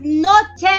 [0.00, 0.70] noches,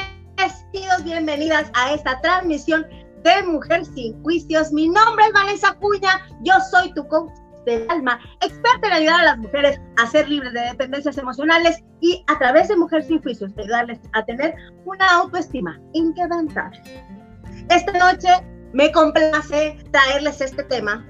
[0.71, 2.85] tíos, bienvenidas a esta transmisión
[3.23, 4.71] de Mujer Sin Juicios.
[4.71, 7.31] Mi nombre es Vanessa Cuña, yo soy tu coach
[7.65, 12.23] del alma, experta en ayudar a las mujeres a ser libres de dependencias emocionales y
[12.27, 16.81] a través de Mujer Sin Juicios ayudarles a tener una autoestima inquebrantable.
[17.69, 18.29] Esta noche
[18.73, 21.05] me complace traerles este tema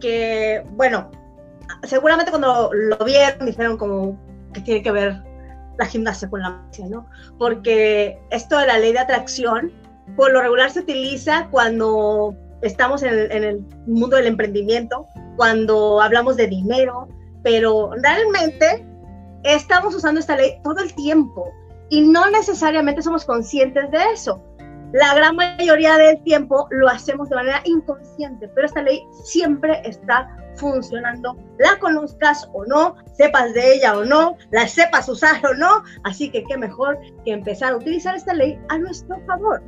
[0.00, 1.10] que, bueno,
[1.82, 4.16] seguramente cuando lo vieron dijeron como
[4.52, 5.27] que tiene que ver
[5.78, 7.06] la gimnasia con la magia, ¿no?
[7.38, 9.72] Porque esto de la ley de atracción,
[10.16, 15.06] por lo regular se utiliza cuando estamos en el, mundo del emprendimiento,
[15.36, 17.08] cuando hablamos de dinero,
[17.42, 18.84] pero realmente
[19.44, 21.52] estamos usando esta ley todo el tiempo
[21.88, 24.42] y no necesariamente somos conscientes de eso.
[24.92, 30.28] La gran mayoría del tiempo lo hacemos de manera inconsciente, pero esta ley siempre está
[30.58, 35.82] funcionando, la conozcas o no, sepas de ella o no, la sepas usar o no,
[36.04, 39.62] así que qué mejor que empezar a utilizar esta ley a nuestro favor.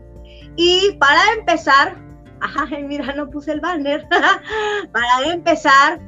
[0.57, 1.97] Y para empezar,
[2.41, 4.07] ajá, mira, no puse el banner,
[4.93, 6.01] para empezar,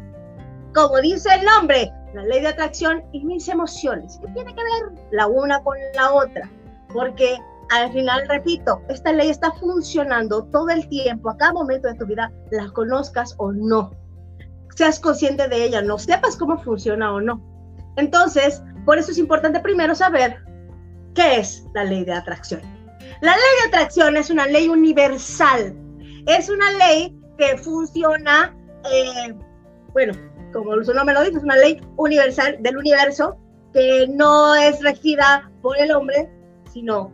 [0.75, 5.05] como dice el nombre, la ley de atracción y mis emociones, ¿qué tiene que ver
[5.13, 6.51] la una con la otra?
[6.93, 7.39] Porque
[7.71, 12.05] al final, repito, esta ley está funcionando todo el tiempo, a cada momento de tu
[12.05, 13.93] vida, la conozcas o no
[14.75, 17.43] seas consciente de ella, no sepas cómo funciona o no.
[17.97, 20.39] Entonces, por eso es importante primero saber
[21.15, 22.61] qué es la ley de atracción.
[23.21, 25.77] La ley de atracción es una ley universal,
[26.27, 28.57] es una ley que funciona,
[28.93, 29.35] eh,
[29.93, 30.13] bueno,
[30.53, 33.37] como su nombre lo dice, es una ley universal del universo
[33.73, 36.31] que no es regida por el hombre,
[36.73, 37.11] sino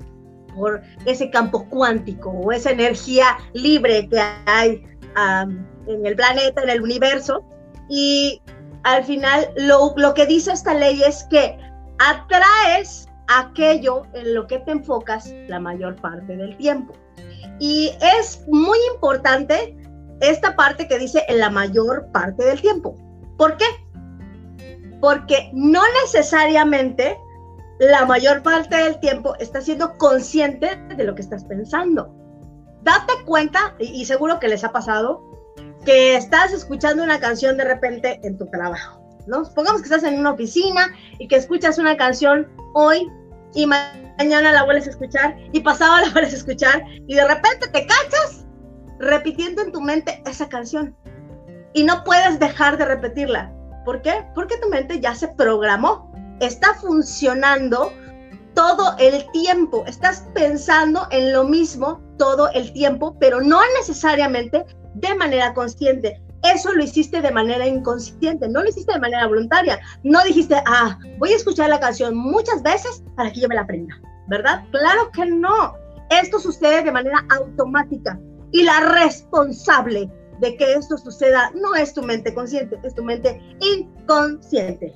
[0.57, 4.83] por ese campo cuántico o esa energía libre que hay
[5.89, 7.45] en el planeta, en el universo.
[7.89, 8.41] Y
[8.85, 11.59] al final lo, lo que dice esta ley es que
[11.99, 16.95] atraes aquello en lo que te enfocas la mayor parte del tiempo.
[17.59, 19.77] Y es muy importante
[20.21, 22.95] esta parte que dice en la mayor parte del tiempo.
[23.37, 23.67] ¿Por qué?
[25.01, 27.17] Porque no necesariamente
[27.79, 32.13] la mayor parte del tiempo estás siendo consciente de lo que estás pensando.
[32.83, 35.23] Date cuenta, y seguro que les ha pasado,
[35.85, 39.45] que estás escuchando una canción de repente en tu trabajo, ¿no?
[39.45, 43.09] Supongamos que estás en una oficina y que escuchas una canción hoy
[43.55, 47.69] y mañana la vuelves a escuchar y pasado la vuelves a escuchar y de repente
[47.69, 48.47] te cachas
[48.99, 50.97] repitiendo en tu mente esa canción
[51.73, 53.53] y no puedes dejar de repetirla.
[53.85, 54.27] ¿Por qué?
[54.35, 57.93] Porque tu mente ya se programó, está funcionando
[58.55, 64.67] todo el tiempo, estás pensando en lo mismo todo el tiempo, pero no necesariamente
[65.01, 66.23] de manera consciente.
[66.43, 69.81] Eso lo hiciste de manera inconsciente, no lo hiciste de manera voluntaria.
[70.05, 73.63] No dijiste, ah, voy a escuchar la canción muchas veces para que yo me la
[73.63, 74.65] aprenda, ¿verdad?
[74.71, 75.75] Claro que no.
[76.11, 78.19] Esto sucede de manera automática
[78.53, 80.11] y la responsable
[80.41, 84.95] de que esto suceda no es tu mente consciente, es tu mente inconsciente.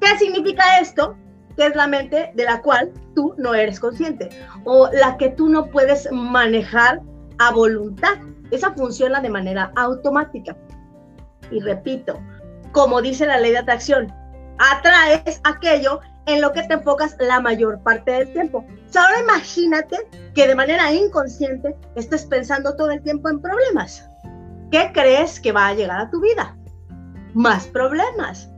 [0.00, 1.16] ¿Qué significa esto?
[1.56, 4.30] Que es la mente de la cual tú no eres consciente
[4.64, 7.02] o la que tú no puedes manejar
[7.38, 8.18] a voluntad.
[8.50, 10.56] Esa funciona de manera automática.
[11.50, 12.20] Y repito,
[12.72, 14.12] como dice la ley de atracción,
[14.58, 18.64] atraes aquello en lo que te enfocas la mayor parte del tiempo.
[18.94, 19.96] ahora imagínate
[20.34, 24.08] que de manera inconsciente estés pensando todo el tiempo en problemas.
[24.70, 26.56] ¿Qué crees que va a llegar a tu vida?
[27.34, 28.49] Más problemas.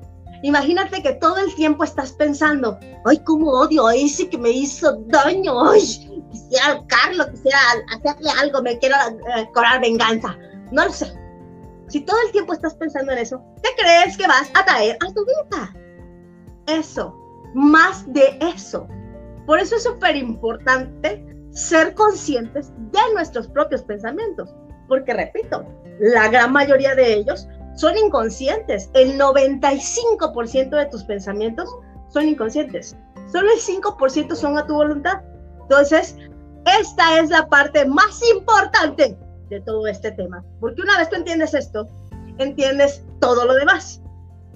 [0.42, 4.92] Imagínate que todo el tiempo estás pensando, ay, cómo odio a ese que me hizo
[5.06, 5.80] daño, ay,
[6.30, 7.58] quisiera ahorcarlo, quisiera
[7.94, 8.96] hacerle algo, me quiero
[9.36, 10.36] eh, cobrar venganza.
[10.72, 11.12] No lo sé.
[11.88, 15.12] Si todo el tiempo estás pensando en eso, ¿qué crees que vas a traer a
[15.12, 15.74] tu vida?
[16.66, 17.14] Eso,
[17.54, 18.88] más de eso.
[19.46, 24.54] Por eso es súper importante ser conscientes de nuestros propios pensamientos.
[24.88, 25.64] Porque, repito,
[26.00, 28.90] la gran mayoría de ellos son inconscientes.
[28.94, 31.68] El 95% de tus pensamientos
[32.08, 32.96] son inconscientes.
[33.30, 35.22] Solo el 5% son a tu voluntad.
[35.62, 36.16] Entonces,
[36.80, 39.16] esta es la parte más importante
[39.48, 40.44] de todo este tema.
[40.60, 41.88] Porque una vez tú entiendes esto,
[42.38, 44.02] entiendes todo lo demás.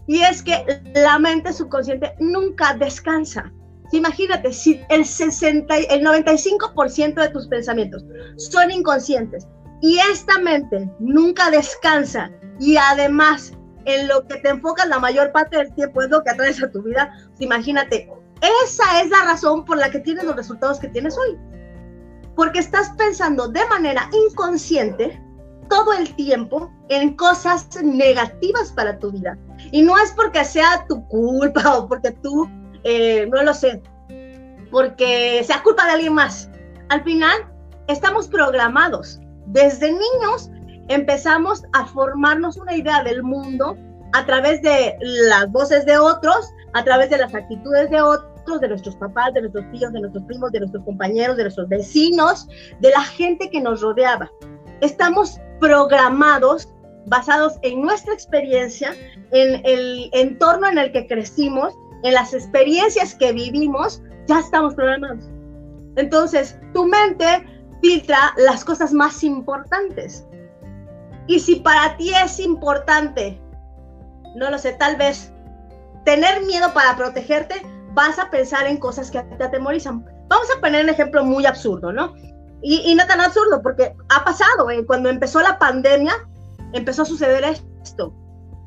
[0.07, 0.65] Y es que
[0.95, 3.53] la mente subconsciente nunca descansa.
[3.93, 8.05] Imagínate, si el, 60, el 95% de tus pensamientos
[8.37, 9.47] son inconscientes
[9.81, 13.53] y esta mente nunca descansa y además
[13.85, 16.83] en lo que te enfocas la mayor parte del tiempo es lo que atraes tu
[16.83, 18.11] vida, imagínate,
[18.65, 21.39] esa es la razón por la que tienes los resultados que tienes hoy.
[22.35, 25.23] Porque estás pensando de manera inconsciente
[25.69, 29.39] todo el tiempo en cosas negativas para tu vida.
[29.73, 32.49] Y no es porque sea tu culpa o porque tú,
[32.85, 33.83] eh, no lo sé,
[34.71, 36.51] porque sea culpa de alguien más.
[36.89, 37.37] Al final,
[37.89, 39.19] estamos programados.
[39.47, 40.51] Desde niños
[40.89, 43.77] empezamos a formarnos una idea del mundo
[44.13, 48.69] a través de las voces de otros, a través de las actitudes de otros, de
[48.69, 52.49] nuestros papás, de nuestros tíos, de nuestros primos, de nuestros compañeros, de nuestros vecinos,
[52.81, 54.31] de la gente que nos rodeaba.
[54.81, 56.69] Estamos programados
[57.07, 58.95] basados en nuestra experiencia,
[59.33, 65.25] en el entorno en el que crecimos, en las experiencias que vivimos, ya estamos programados.
[65.97, 67.45] Entonces, tu mente
[67.83, 70.26] filtra las cosas más importantes.
[71.27, 73.41] Y si para ti es importante,
[74.37, 75.33] no lo sé, tal vez
[76.05, 77.55] tener miedo para protegerte,
[77.95, 80.05] vas a pensar en cosas que te atemorizan.
[80.29, 82.15] Vamos a poner un ejemplo muy absurdo, ¿no?
[82.63, 84.85] Y, no tan absurdo, porque ha pasado, ¿eh?
[84.87, 86.15] cuando empezó la pandemia,
[86.73, 88.13] empezó a suceder esto.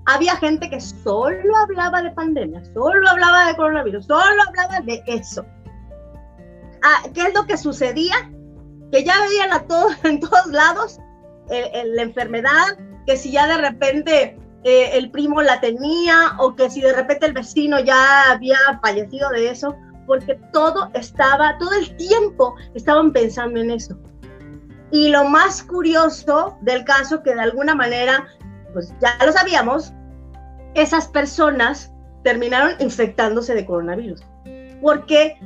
[0.06, 5.46] Había gente que solo hablaba de pandemia, solo hablaba de coronavirus, solo hablaba de eso.
[6.82, 8.32] Ah, ¿Qué es lo que sucedía?
[8.92, 11.00] Que ya veían a todos, en todos lados
[11.50, 16.82] la enfermedad, que si ya de repente eh, el primo la tenía o que si
[16.82, 19.76] de repente el vecino ya había fallecido de eso,
[20.06, 23.98] porque todo estaba, todo el tiempo estaban pensando en eso.
[24.92, 28.28] Y lo más curioso del caso, que de alguna manera,
[28.74, 29.94] pues ya lo sabíamos,
[30.74, 31.94] esas personas
[32.24, 34.22] terminaron infectándose de coronavirus.
[34.82, 35.38] Porque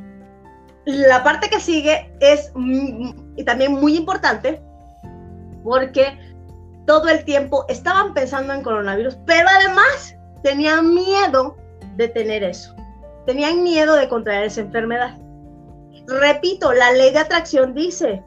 [0.85, 2.51] la parte que sigue es
[3.35, 4.61] y también muy importante,
[5.63, 6.17] porque
[6.85, 11.55] todo el tiempo estaban pensando en coronavirus, pero además tenían miedo
[11.95, 12.75] de tener eso.
[13.25, 15.17] Tenían miedo de contraer esa enfermedad.
[16.07, 18.21] Repito, la ley de atracción dice,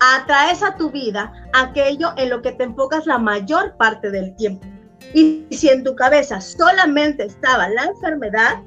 [0.00, 4.66] atraes a tu vida aquello en lo que te enfocas la mayor parte del tiempo.
[5.14, 8.62] Y si en tu cabeza solamente estaba la enfermedad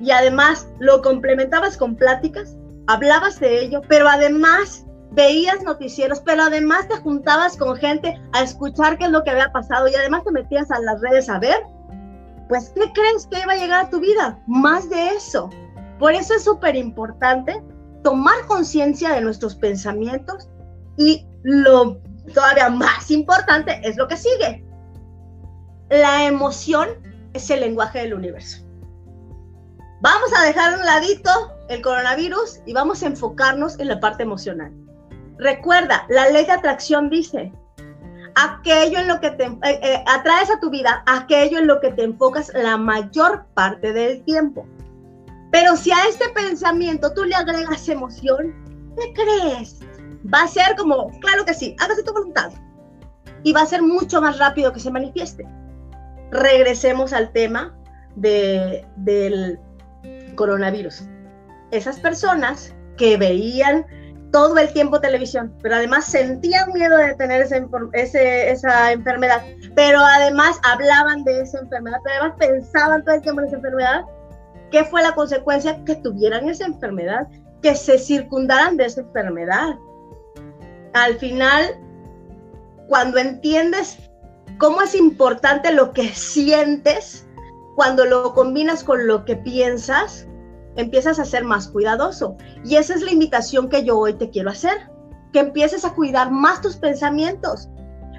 [0.00, 2.56] y además lo complementabas con pláticas,
[2.86, 4.83] hablabas de ello, pero además
[5.14, 9.52] veías noticieros, pero además te juntabas con gente a escuchar qué es lo que había
[9.52, 11.62] pasado y además te metías a las redes a ver,
[12.48, 14.38] pues ¿qué crees que iba a llegar a tu vida?
[14.46, 15.48] Más de eso.
[15.98, 17.62] Por eso es súper importante
[18.02, 20.48] tomar conciencia de nuestros pensamientos
[20.98, 22.00] y lo
[22.34, 24.64] todavía más importante es lo que sigue.
[25.90, 26.88] La emoción
[27.32, 28.58] es el lenguaje del universo.
[30.00, 31.30] Vamos a dejar a un ladito
[31.68, 34.72] el coronavirus y vamos a enfocarnos en la parte emocional.
[35.38, 37.52] Recuerda, la ley de atracción dice,
[38.34, 41.92] aquello en lo que te eh, eh, atraes a tu vida, aquello en lo que
[41.92, 44.66] te enfocas la mayor parte del tiempo.
[45.50, 48.54] Pero si a este pensamiento tú le agregas emoción,
[48.96, 49.80] ¿qué crees?
[50.32, 52.52] Va a ser como, claro que sí, hágase tu voluntad.
[53.42, 55.46] Y va a ser mucho más rápido que se manifieste.
[56.30, 57.76] Regresemos al tema
[58.16, 59.60] de, del
[60.34, 61.02] coronavirus.
[61.70, 63.86] Esas personas que veían
[64.34, 69.44] todo el tiempo televisión, pero además sentían miedo de tener esa enfermedad,
[69.76, 74.04] pero además hablaban de esa enfermedad, pero además pensaban todo el tiempo en esa enfermedad.
[74.72, 75.84] ¿Qué fue la consecuencia?
[75.84, 77.28] Que tuvieran esa enfermedad,
[77.62, 79.76] que se circundaran de esa enfermedad.
[80.94, 81.78] Al final,
[82.88, 83.98] cuando entiendes
[84.58, 87.24] cómo es importante lo que sientes,
[87.76, 90.26] cuando lo combinas con lo que piensas,
[90.76, 92.36] empiezas a ser más cuidadoso.
[92.64, 94.90] Y esa es la invitación que yo hoy te quiero hacer,
[95.32, 97.68] que empieces a cuidar más tus pensamientos,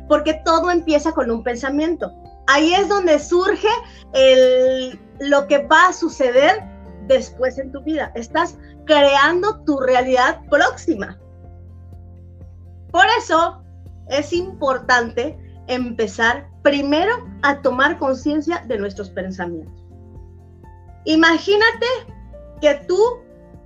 [0.08, 2.14] porque todo empieza con un pensamiento.
[2.48, 3.68] Ahí es donde surge
[4.14, 6.64] el, lo que va a suceder
[7.08, 8.12] después en tu vida.
[8.16, 11.18] Estás creando tu realidad próxima.
[12.92, 13.64] Por eso
[14.10, 19.74] es importante empezar primero a tomar conciencia de nuestros pensamientos.
[21.06, 21.86] Imagínate
[22.62, 22.98] que tú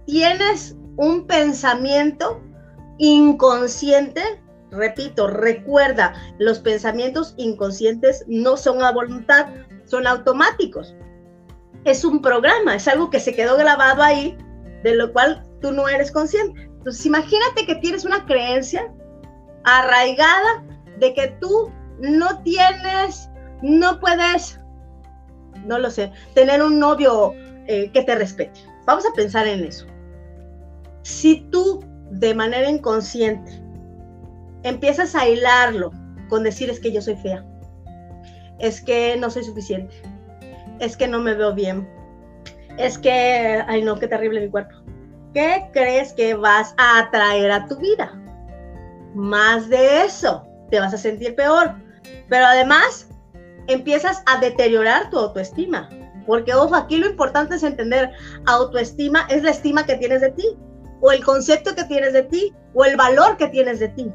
[0.06, 2.42] tienes un pensamiento
[2.98, 4.22] inconsciente,
[4.72, 9.48] repito, recuerda, los pensamientos inconscientes no son a voluntad,
[9.86, 10.96] son automáticos.
[11.86, 14.38] Es un programa, es algo que se quedó grabado ahí,
[14.84, 16.62] de lo cual tú no eres consciente.
[16.62, 18.94] Entonces, imagínate que tienes una creencia
[19.64, 20.64] arraigada
[21.00, 23.30] de que tú no tienes,
[23.62, 24.60] no puedes,
[25.66, 27.34] no lo sé, tener un novio
[27.68, 28.69] eh, que te respete.
[28.90, 29.86] Vamos a pensar en eso.
[31.04, 33.62] Si tú de manera inconsciente
[34.64, 35.92] empiezas a hilarlo
[36.28, 37.46] con decir es que yo soy fea,
[38.58, 39.94] es que no soy suficiente,
[40.80, 41.88] es que no me veo bien,
[42.80, 44.74] es que, ay no, qué terrible mi cuerpo.
[45.36, 48.20] ¿Qué crees que vas a atraer a tu vida?
[49.14, 51.76] Más de eso, te vas a sentir peor.
[52.28, 53.08] Pero además,
[53.68, 55.88] empiezas a deteriorar tu autoestima.
[56.30, 58.12] Porque, ojo, aquí lo importante es entender,
[58.46, 60.46] autoestima es la estima que tienes de ti.
[61.02, 64.12] o el concepto que tienes de ti o el valor que tienes de ti.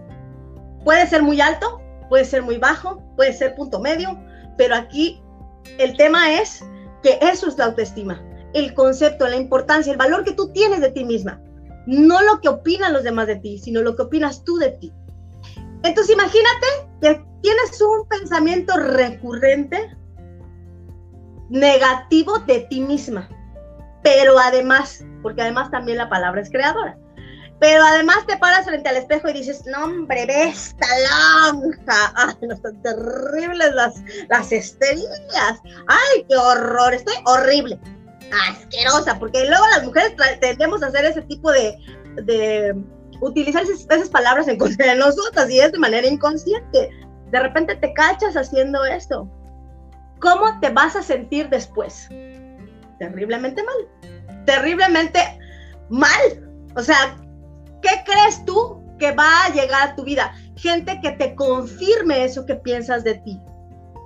[0.85, 1.81] Puede ser muy alto,
[2.11, 4.21] puede ser muy bajo, puede ser punto medio,
[4.59, 5.23] pero aquí
[5.79, 6.63] el tema es
[7.03, 10.91] que eso es la autoestima, el concepto, la importancia, el valor que tú tienes de
[10.91, 11.41] ti misma.
[11.87, 14.93] No lo que opinan los demás de ti, sino lo que opinas tú de ti.
[15.83, 16.67] Entonces imagínate
[17.01, 19.97] que tienes un pensamiento recurrente
[21.55, 23.29] negativo de ti misma,
[24.03, 26.99] pero además, porque además también la palabra es creadora,
[27.61, 30.87] pero además te paras frente al espejo y dices, no hombre, ve esta
[31.53, 33.95] lonja, ay, no están terribles las,
[34.29, 37.79] las esterillas, ay, qué horror, estoy horrible,
[38.49, 41.79] asquerosa, porque luego las mujeres tendemos a hacer ese tipo de,
[42.25, 42.75] de
[43.21, 46.91] utilizar esas, palabras en contra de nosotras y es de manera inconsciente.
[47.31, 49.31] De repente te cachas haciendo esto.
[50.25, 52.09] ¿Cómo te vas a sentir después?
[52.99, 54.47] Terriblemente mal.
[54.47, 55.21] Terriblemente
[55.91, 56.51] mal.
[56.75, 57.19] O sea,
[57.83, 60.35] ¿qué crees tú que va a llegar a tu vida?
[60.57, 63.39] Gente que te confirme eso que piensas de ti.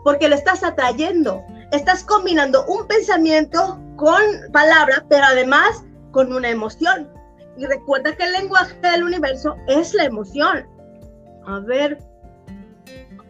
[0.03, 1.41] Porque lo estás atrayendo.
[1.71, 4.21] Estás combinando un pensamiento con
[4.53, 7.09] palabra, pero además con una emoción.
[7.57, 10.67] Y recuerda que el lenguaje del universo es la emoción.
[11.47, 11.97] A ver.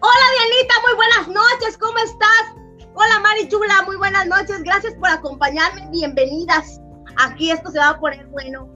[0.00, 2.58] Hola Dianita, muy buenas noches, ¿cómo estás?
[3.00, 6.80] Hola Mari Chula, muy buenas noches, gracias por acompañarme, bienvenidas.
[7.16, 8.68] Aquí esto se va a poner bueno.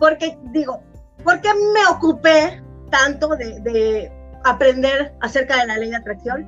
[0.00, 0.82] Porque digo,
[1.22, 6.44] ¿por qué me ocupé tanto de, de aprender acerca de la ley de atracción?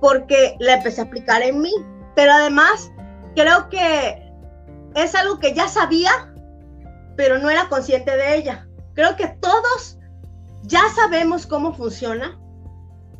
[0.00, 1.72] Porque la empecé a aplicar en mí.
[2.14, 2.92] Pero además,
[3.34, 4.32] creo que
[4.94, 6.32] es algo que ya sabía,
[7.16, 8.68] pero no era consciente de ella.
[8.94, 9.98] Creo que todos
[10.62, 12.38] ya sabemos cómo funciona,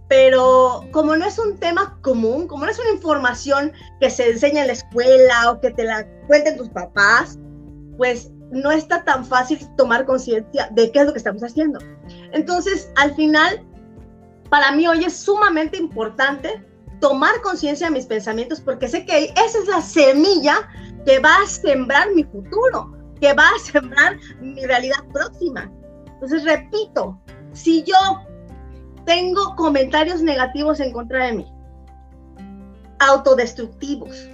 [0.08, 4.62] pero como no es un tema común, como no es una información que se enseña
[4.62, 7.38] en la escuela o que te la cuenten tus papás,
[7.96, 11.80] pues no está tan fácil tomar conciencia de qué es lo que estamos haciendo.
[12.32, 13.64] Entonces, al final,
[14.48, 16.64] para mí hoy es sumamente importante
[17.00, 20.68] tomar conciencia de mis pensamientos porque sé que esa es la semilla
[21.04, 25.70] que va a sembrar mi futuro que va a sembrar mi realidad próxima.
[26.06, 27.20] Entonces, repito,
[27.52, 27.96] si yo
[29.06, 31.46] tengo comentarios negativos en contra de mí,
[32.98, 34.28] autodestructivos,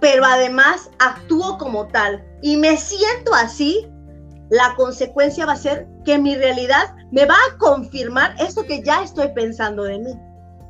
[0.00, 3.88] pero además actúo como tal y me siento así,
[4.50, 9.02] la consecuencia va a ser que mi realidad me va a confirmar eso que ya
[9.02, 10.12] estoy pensando de mí.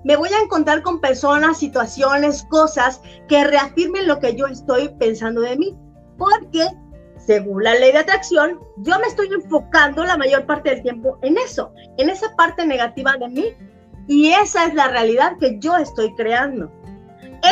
[0.05, 5.41] Me voy a encontrar con personas, situaciones, cosas que reafirmen lo que yo estoy pensando
[5.41, 5.79] de mí.
[6.19, 6.69] Porque
[7.27, 11.39] según la ley de atracción, yo me estoy enfocando la mayor parte del tiempo en
[11.39, 13.55] eso, en esa parte negativa de mí.
[14.07, 16.71] Y esa es la realidad que yo estoy creando.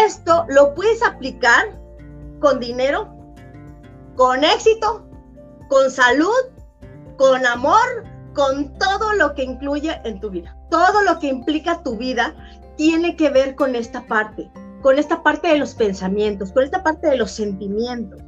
[0.05, 1.81] Esto lo puedes aplicar
[2.41, 3.15] con dinero,
[4.17, 5.07] con éxito,
[5.69, 6.31] con salud,
[7.17, 10.57] con amor, con todo lo que incluye en tu vida.
[10.71, 12.35] Todo lo que implica tu vida
[12.77, 14.51] tiene que ver con esta parte,
[14.83, 18.21] con esta parte de los pensamientos, con esta parte de los sentimientos.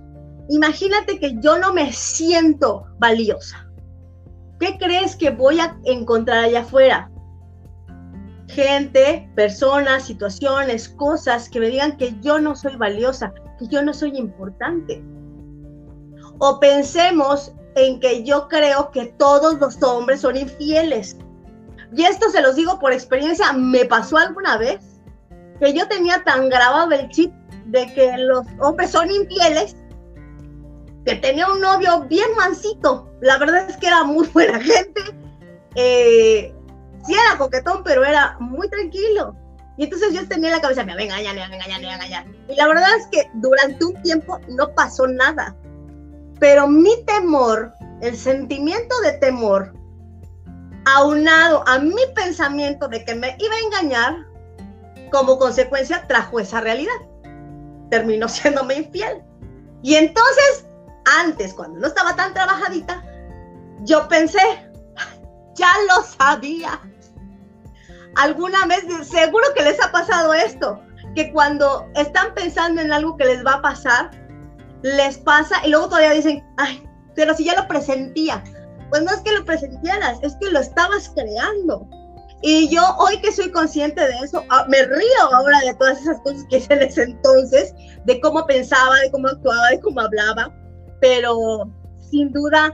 [0.49, 3.67] Imagínate que yo no me siento valiosa.
[4.61, 7.11] ¿Qué crees que voy a encontrar allá afuera?
[8.49, 13.95] Gente, personas, situaciones, cosas que me digan que yo no soy valiosa, que yo no
[13.95, 15.03] soy importante.
[16.39, 21.17] O pensemos en que yo creo que todos los hombres son infieles.
[21.97, 25.01] Y esto se los digo por experiencia, me pasó alguna vez
[25.61, 27.33] que yo tenía tan grabado el chip
[27.67, 29.77] de que los hombres son infieles
[31.05, 33.11] que tenía un novio bien mansito.
[33.21, 35.01] La verdad es que era muy buena gente.
[35.75, 36.55] Eh,
[37.07, 39.37] sí era coquetón, pero era muy tranquilo.
[39.77, 41.81] Y entonces yo tenía en la cabeza, me va a engañar, me va a engañar,
[41.81, 42.27] me va a engañar.
[42.49, 45.57] Y la verdad es que durante un tiempo no pasó nada.
[46.39, 49.73] Pero mi temor, el sentimiento de temor,
[50.87, 54.27] aunado a mi pensamiento de que me iba a engañar,
[55.11, 56.95] como consecuencia trajo esa realidad.
[57.91, 59.23] Terminó siéndome infiel.
[59.83, 60.67] Y entonces
[61.21, 63.03] antes, cuando no estaba tan trabajadita,
[63.83, 64.39] yo pensé,
[65.55, 66.81] ya lo sabía.
[68.17, 70.81] Alguna vez, seguro que les ha pasado esto,
[71.15, 74.11] que cuando están pensando en algo que les va a pasar,
[74.83, 78.43] les pasa y luego todavía dicen, ay, pero si ya lo presentía.
[78.91, 81.89] Pues no es que lo presentieras, es que lo estabas creando.
[82.43, 86.21] Y yo hoy que soy consciente de eso, ah, me río ahora de todas esas
[86.21, 90.53] cosas que hice en ese entonces, de cómo pensaba, de cómo actuaba, de cómo hablaba
[91.05, 92.73] pero sin duda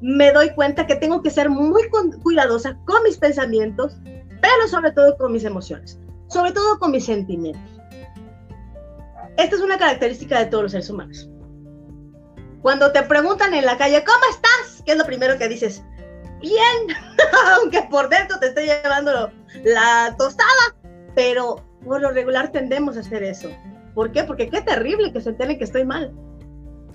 [0.00, 1.84] me doy cuenta que tengo que ser muy
[2.20, 3.96] cuidadosa con mis pensamientos,
[4.42, 7.62] pero sobre todo con mis emociones, sobre todo con mis sentimientos.
[9.36, 11.30] Esta es una característica de todos los seres humanos.
[12.60, 14.82] Cuando te preguntan en la calle, ¿cómo estás?
[14.84, 15.84] ¿qué es lo primero que dices?
[16.40, 16.96] Bien,
[17.60, 19.30] aunque por dentro te esté llevando
[19.62, 20.74] la tostada,
[21.14, 23.48] pero por lo regular tendemos a hacer eso.
[23.94, 24.24] ¿Por qué?
[24.24, 26.12] Porque qué terrible que se enteren que estoy mal.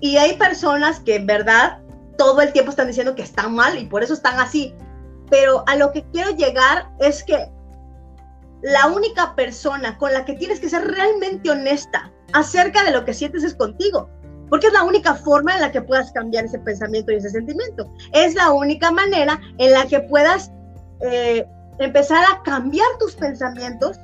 [0.00, 1.78] Y hay personas que en verdad
[2.16, 4.74] todo el tiempo están diciendo que están mal y por eso están así.
[5.30, 7.50] Pero a lo que quiero llegar es que
[8.62, 13.14] la única persona con la que tienes que ser realmente honesta acerca de lo que
[13.14, 14.08] sientes es contigo.
[14.48, 17.90] Porque es la única forma en la que puedas cambiar ese pensamiento y ese sentimiento.
[18.12, 20.50] Es la única manera en la que puedas
[21.00, 21.46] eh,
[21.78, 23.98] empezar a cambiar tus pensamientos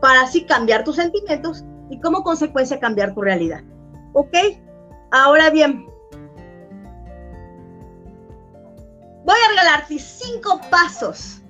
[0.00, 3.62] para así cambiar tus sentimientos y como consecuencia cambiar tu realidad.
[4.12, 4.36] ¿Ok?
[5.10, 5.86] Ahora bien,
[9.24, 11.42] voy a regalarte cinco pasos,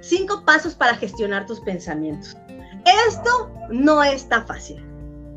[0.00, 2.36] cinco pasos para gestionar tus pensamientos.
[3.08, 4.84] Esto no está fácil,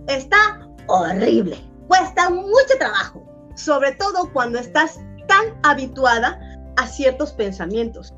[0.07, 1.57] está horrible,
[1.87, 3.23] cuesta mucho trabajo,
[3.55, 6.39] sobre todo cuando estás tan habituada
[6.77, 8.13] a ciertos pensamientos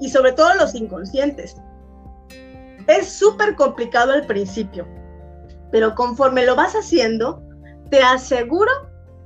[0.00, 1.56] y sobre todo los inconscientes.
[2.86, 4.86] Es súper complicado al principio,
[5.72, 7.42] pero conforme lo vas haciendo,
[7.90, 8.70] te aseguro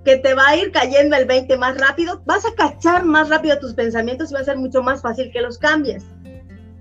[0.05, 3.59] que te va a ir cayendo el 20 más rápido, vas a cachar más rápido
[3.59, 6.05] tus pensamientos y va a ser mucho más fácil que los cambies.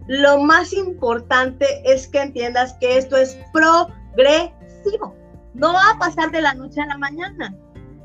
[0.07, 5.15] Lo más importante es que entiendas que esto es progresivo.
[5.53, 7.53] No va a pasar de la noche a la mañana.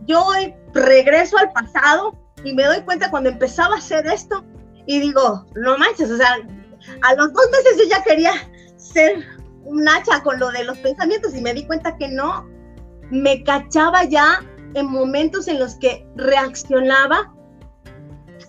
[0.06, 4.44] Yo hoy regreso al pasado y me doy cuenta cuando empezaba a hacer esto
[4.86, 6.36] y digo, no manches, o sea,
[7.02, 8.32] a los dos meses yo ya quería
[8.76, 9.24] ser
[9.64, 12.46] un hacha con lo de los pensamientos y me di cuenta que no,
[13.14, 14.40] me cachaba ya
[14.74, 17.32] en momentos en los que reaccionaba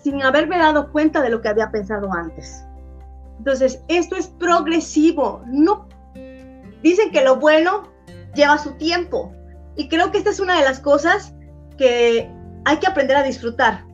[0.02, 2.64] sin haberme dado cuenta de lo que había pensado antes.
[3.38, 5.42] Entonces, esto es progresivo.
[5.46, 5.86] No
[6.82, 7.84] dicen que lo bueno
[8.34, 9.32] lleva su tiempo
[9.76, 11.32] y creo que esta es una de las cosas
[11.78, 12.28] que
[12.64, 13.84] hay que aprender a disfrutar.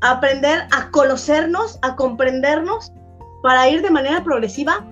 [0.00, 2.92] Aprender a conocernos, a comprendernos
[3.42, 4.84] para ir de manera progresiva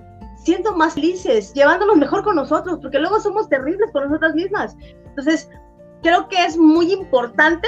[0.45, 4.77] siendo más felices, llevándonos mejor con nosotros, porque luego somos terribles con nosotras mismas.
[5.09, 5.49] Entonces,
[6.03, 7.67] creo que es muy importante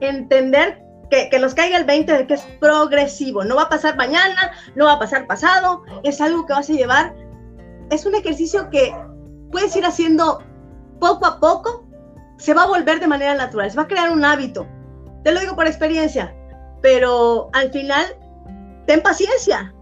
[0.00, 3.44] entender que, que, nos caiga el 20 de que es progresivo.
[3.44, 6.74] No va a pasar mañana, no va a pasar pasado, es algo que vas a
[6.74, 7.14] llevar.
[7.90, 8.94] Es un ejercicio que
[9.50, 10.42] puedes ir haciendo
[11.00, 11.86] poco a poco,
[12.36, 14.66] se va a volver de manera natural, se va a crear un hábito.
[15.24, 16.34] Te lo digo por experiencia,
[16.82, 18.04] pero al final,
[18.86, 19.74] ten paciencia,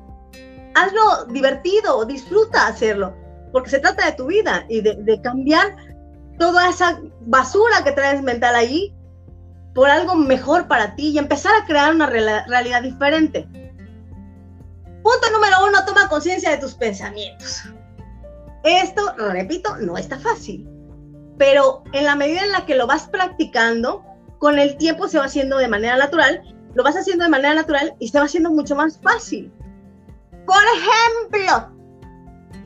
[0.77, 3.17] hazlo divertido, disfruta hacerlo,
[3.51, 5.75] porque se trata de tu vida y de, cambiar
[6.39, 8.95] toda esa basura que traes mental ahí
[9.75, 13.49] por algo mejor para ti y empezar a crear una realidad diferente.
[15.03, 17.63] Punto número uno, toma conciencia de tus pensamientos.
[18.65, 20.69] Esto, repito, no está fácil,
[21.39, 24.05] pero en la medida en la que lo vas practicando,
[24.39, 26.43] con el tiempo se va haciendo de manera natural,
[26.75, 29.51] lo vas haciendo de manera natural y se va haciendo mucho más fácil.
[30.47, 31.77] Por ejemplo,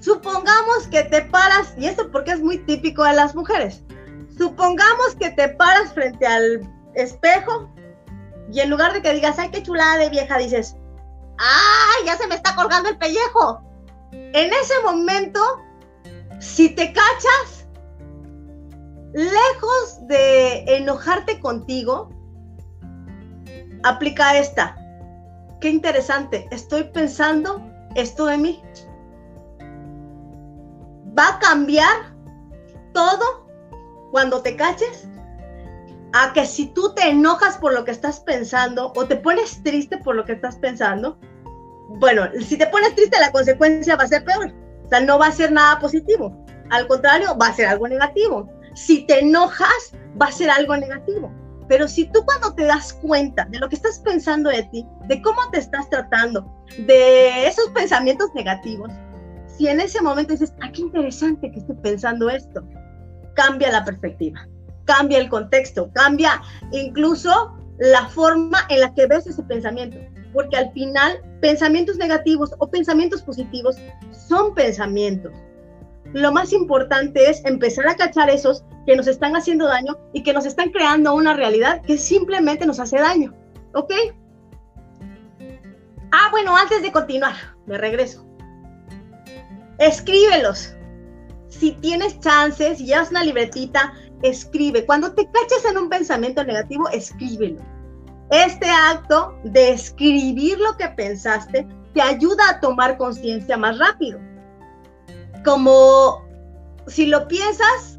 [0.00, 3.82] supongamos que te paras, y esto porque es muy típico de las mujeres,
[4.36, 6.60] supongamos que te paras frente al
[6.94, 7.70] espejo
[8.52, 10.76] y en lugar de que digas, ay, qué chulada de vieja, dices,
[11.38, 13.62] ay, ya se me está colgando el pellejo.
[14.12, 15.40] En ese momento,
[16.40, 17.66] si te cachas,
[19.12, 22.10] lejos de enojarte contigo,
[23.84, 24.76] aplica esta.
[25.60, 28.62] Qué interesante, estoy pensando esto de mí.
[31.18, 32.14] Va a cambiar
[32.92, 33.46] todo
[34.11, 35.09] cuando te caches
[36.12, 39.98] a que si tú te enojas por lo que estás pensando o te pones triste
[39.98, 41.18] por lo que estás pensando,
[41.98, 44.53] bueno, si te pones triste la consecuencia va a ser peor.
[44.85, 46.44] O sea, no va a ser nada positivo.
[46.70, 48.48] Al contrario, va a ser algo negativo.
[48.74, 51.33] Si te enojas, va a ser algo negativo.
[51.70, 55.22] Pero si tú cuando te das cuenta de lo que estás pensando de ti, de
[55.22, 56.44] cómo te estás tratando,
[56.78, 58.90] de esos pensamientos negativos,
[59.46, 62.66] si en ese momento dices, ah, qué interesante que estoy pensando esto,
[63.35, 64.48] cambia la perspectiva,
[64.85, 69.96] cambia el contexto, cambia incluso la forma en la que ves ese pensamiento.
[70.33, 73.76] Porque al final, pensamientos negativos o pensamientos positivos
[74.11, 75.33] son pensamientos.
[76.12, 80.33] Lo más importante es empezar a cachar esos que nos están haciendo daño y que
[80.33, 83.35] nos están creando una realidad que simplemente nos hace daño.
[83.75, 83.92] ¿Ok?
[86.12, 87.35] Ah, bueno, antes de continuar,
[87.66, 88.27] me regreso.
[89.79, 90.75] Escríbelos.
[91.49, 93.92] Si tienes chances, si llevas una libretita,
[94.23, 94.85] escribe.
[94.87, 97.61] Cuando te caches en un pensamiento negativo, escríbelo.
[98.31, 104.20] Este acto de escribir lo que pensaste te ayuda a tomar conciencia más rápido.
[105.44, 106.24] Como
[106.87, 107.98] si lo piensas,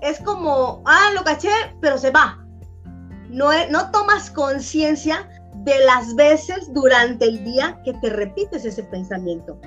[0.00, 1.50] es como, ah, lo caché,
[1.80, 2.38] pero se va.
[3.28, 5.28] no, no tomas conciencia
[5.64, 9.58] de las veces durante el día que te repites ese pensamiento.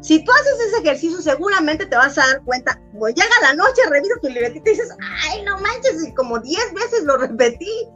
[0.00, 3.82] Si tú haces ese ejercicio, seguramente te vas a dar cuenta, pues llega la noche,
[3.90, 4.96] reviso tu libretita y dices,
[5.28, 7.88] ay, no manches, y como 10 veces lo repetí.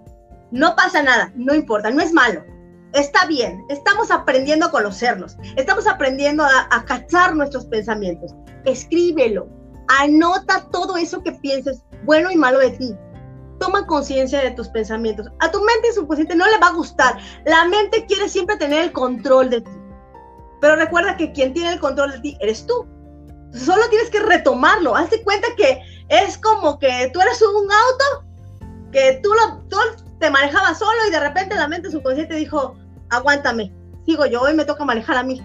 [0.50, 2.44] No pasa nada, no importa, no es malo.
[2.92, 8.34] Está bien, estamos aprendiendo a conocernos, estamos aprendiendo a, a cachar nuestros pensamientos.
[8.64, 9.48] Escríbelo,
[9.88, 12.94] anota todo eso que pienses, bueno y malo de ti.
[13.58, 15.26] Toma conciencia de tus pensamientos.
[15.40, 17.18] A tu mente subconsciente no le va a gustar.
[17.46, 19.70] La mente quiere siempre tener el control de ti.
[20.60, 22.86] Pero recuerda que quien tiene el control de ti eres tú.
[23.52, 24.94] Solo tienes que retomarlo.
[24.94, 28.26] Hazte cuenta que es como que tú eres un auto
[28.92, 29.76] que tú, lo, tú
[30.18, 32.76] te manejabas solo y de repente la mente subconsciente dijo,
[33.10, 33.72] aguántame,
[34.04, 35.42] sigo yo, hoy me toca manejar a mí.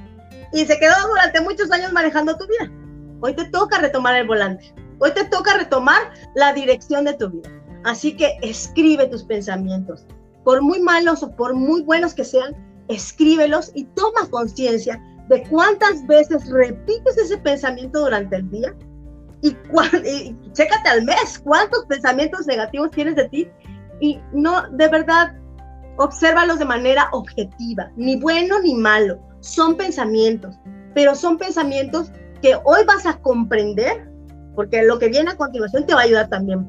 [0.54, 2.72] Y se quedó durante muchos años manejando tu vida.
[3.22, 4.74] Hoy te toca retomar el volante.
[5.00, 7.50] Hoy te toca retomar la dirección de tu vida.
[7.84, 10.06] Así que escribe tus pensamientos.
[10.44, 12.56] Por muy malos o por muy buenos que sean,
[12.88, 18.76] escríbelos y toma conciencia de cuántas veces repites ese pensamiento durante el día
[19.42, 23.50] y, y, chécate al mes cuántos pensamientos negativos tienes de ti
[24.02, 25.34] y no, de verdad,
[25.98, 30.60] obsérvalos de manera objetiva, ni bueno ni malo, son pensamientos,
[30.94, 32.12] pero son pensamientos
[32.42, 34.10] que hoy vas a comprender,
[34.56, 36.68] porque lo que viene a continuación te va a ayudar también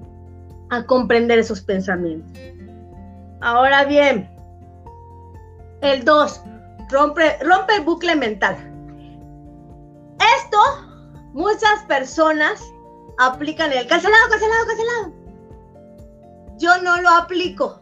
[0.71, 2.39] a comprender esos pensamientos.
[3.41, 4.31] Ahora bien,
[5.81, 6.43] el 2,
[6.91, 8.57] rompe, rompe el bucle mental.
[10.39, 10.59] Esto
[11.33, 12.63] muchas personas
[13.19, 15.22] aplican el cancelado, cancelado, cancelado.
[16.63, 17.81] Yo no lo aplico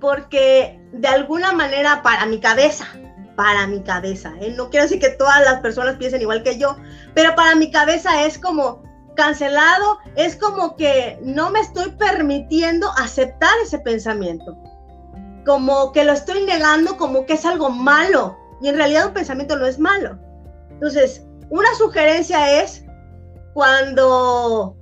[0.00, 2.84] porque de alguna manera para mi cabeza,
[3.36, 4.52] para mi cabeza, ¿eh?
[4.56, 6.76] no quiero decir que todas las personas piensen igual que yo,
[7.14, 8.82] pero para mi cabeza es como
[9.14, 14.56] cancelado es como que no me estoy permitiendo aceptar ese pensamiento.
[15.46, 18.36] Como que lo estoy negando como que es algo malo.
[18.60, 20.18] Y en realidad un pensamiento no es malo.
[20.70, 22.84] Entonces, una sugerencia es
[23.54, 24.76] cuando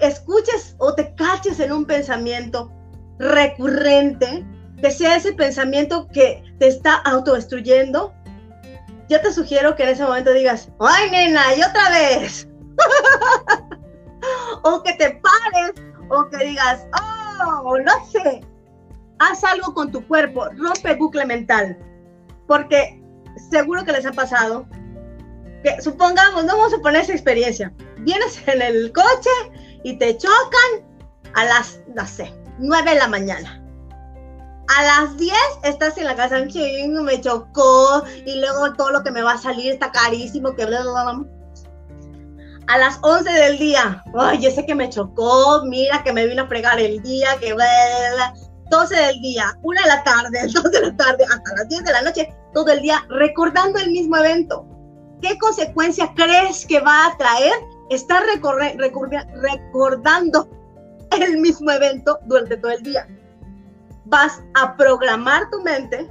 [0.00, 2.72] escuches o te caches en un pensamiento
[3.18, 4.44] recurrente,
[4.80, 8.14] que sea ese pensamiento que te está autodestruyendo,
[9.08, 12.48] yo te sugiero que en ese momento digas, ay nena, y otra vez.
[14.62, 15.72] o que te pares,
[16.08, 16.86] o que digas,
[17.42, 18.40] oh, no sé.
[19.18, 21.76] Haz algo con tu cuerpo, rompe bucle mental.
[22.46, 23.02] Porque
[23.50, 24.66] seguro que les ha pasado
[25.62, 27.72] que, supongamos, no vamos a poner esa experiencia.
[27.98, 29.30] Vienes en el coche
[29.82, 30.86] y te chocan
[31.34, 33.56] a las, no sé, 9 de la mañana.
[34.76, 39.22] A las 10 estás en la casa, me chocó y luego todo lo que me
[39.22, 41.40] va a salir está carísimo, que bla, bla, bla
[42.70, 46.46] a las 11 del día, ay, ese que me chocó, mira que me vino a
[46.46, 47.66] fregar el día, que bla,
[48.70, 51.92] 12 del día, 1 de la tarde, 2 de la tarde, hasta las 10 de
[51.92, 54.64] la noche, todo el día recordando el mismo evento.
[55.20, 57.52] ¿Qué consecuencia crees que va a traer
[57.90, 58.22] estar
[59.34, 60.48] recordando
[61.20, 63.06] el mismo evento durante todo el día?
[64.06, 66.10] Vas a programar tu mente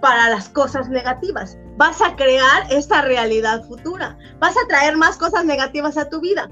[0.00, 4.14] para las cosas negativas vas a crear esta realidad futura.
[4.38, 6.50] Vas a traer más cosas negativas a tu vida.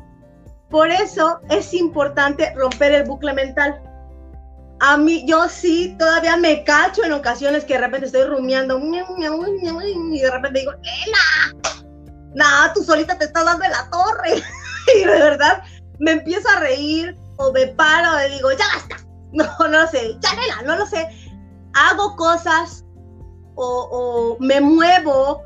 [0.71, 3.79] Por eso es importante romper el bucle mental.
[4.81, 10.21] A mí, yo sí, todavía me cacho en ocasiones que de repente estoy rumiando y
[10.21, 11.75] de repente digo, nena,
[12.35, 14.43] nada, tú solita te estás dando la torre.
[14.96, 15.62] y de verdad
[15.98, 18.96] me empiezo a reír o me paro y digo, ya basta.
[19.31, 21.07] No, no lo sé, ya nena, no lo sé.
[21.74, 22.87] Hago cosas
[23.57, 25.42] o, me muevo,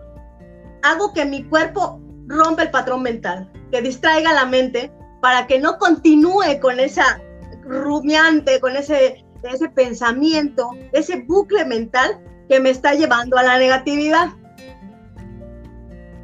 [0.85, 5.79] hago que mi cuerpo rompa el patrón mental, que distraiga la mente para que no
[5.79, 7.21] continúe con esa
[7.65, 14.29] rumiante, con ese, ese pensamiento, ese bucle mental que me está llevando a la negatividad.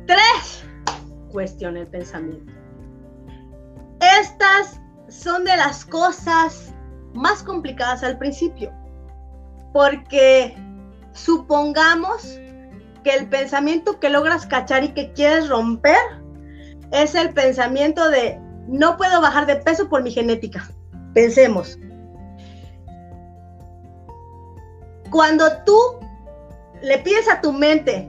[0.07, 0.65] Tres,
[1.33, 2.58] cuestiona el pensamiento.
[5.09, 6.75] Son de las cosas
[7.15, 8.73] más complicadas al principio,
[9.73, 10.55] porque
[11.25, 12.39] Supongamos
[13.03, 15.99] que el pensamiento que logras cachar y que quieres romper
[16.93, 20.71] es el pensamiento de no puedo bajar de peso por mi genética.
[21.15, 21.77] Pensemos.
[25.11, 25.77] Cuando tú
[26.83, 28.09] le pides a tu mente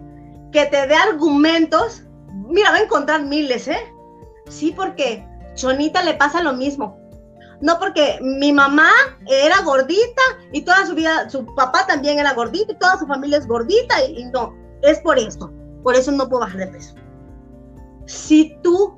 [0.52, 2.04] que te dé argumentos,
[2.48, 3.94] mira, va a encontrar miles, ¿eh?
[4.50, 5.26] Sí, porque
[5.60, 7.00] Chonita le pasa lo mismo
[7.62, 8.90] no porque mi mamá
[9.28, 13.38] era gordita y toda su vida, su papá también era gordito y toda su familia
[13.38, 15.52] es gordita y, no, es por eso,
[15.84, 16.96] por eso no puedo bajar de peso.
[18.06, 18.98] Si tú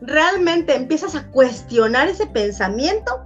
[0.00, 3.22] realmente empiezas a cuestionar ese pensamiento,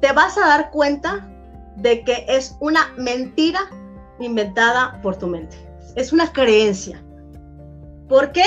[0.00, 1.28] te vas a dar cuenta
[1.76, 3.60] de que es una mentira
[4.18, 5.56] inventada por tu mente.
[5.94, 7.02] Es una creencia.
[8.08, 8.42] ¿Por qué?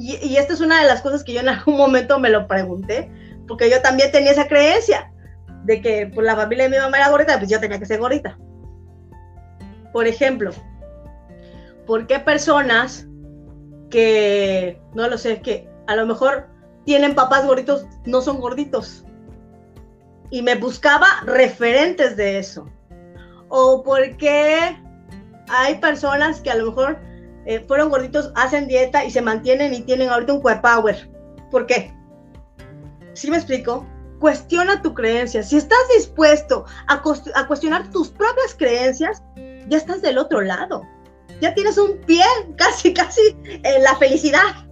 [0.00, 3.10] Y, esta es una de las cosas que yo en algún momento me lo pregunté,
[3.48, 5.12] porque yo también tenía esa creencia
[5.64, 7.98] de que pues, la familia de mi mamá era gordita, pues yo tenía que ser
[7.98, 8.38] gordita.
[9.92, 10.52] Por ejemplo,
[11.84, 13.08] ¿por qué personas
[13.90, 16.46] que, no lo sé, que a lo mejor
[16.84, 19.04] tienen papás gorditos, no son gorditos?
[20.30, 22.70] Y me buscaba referentes de eso.
[23.48, 24.80] O por qué
[25.48, 27.00] hay personas que a lo mejor
[27.46, 31.10] eh, fueron gorditos, hacen dieta y se mantienen y tienen ahorita un power.
[31.50, 31.94] ¿Por qué?
[33.14, 33.86] ¿Sí me explico?
[34.20, 35.42] Cuestiona tu creencia.
[35.42, 37.02] Si estás dispuesto a,
[37.34, 39.22] a cuestionar tus propias creencias,
[39.68, 40.82] ya estás del otro lado.
[41.40, 42.24] Ya tienes un pie
[42.56, 44.66] casi, casi en la felicidad.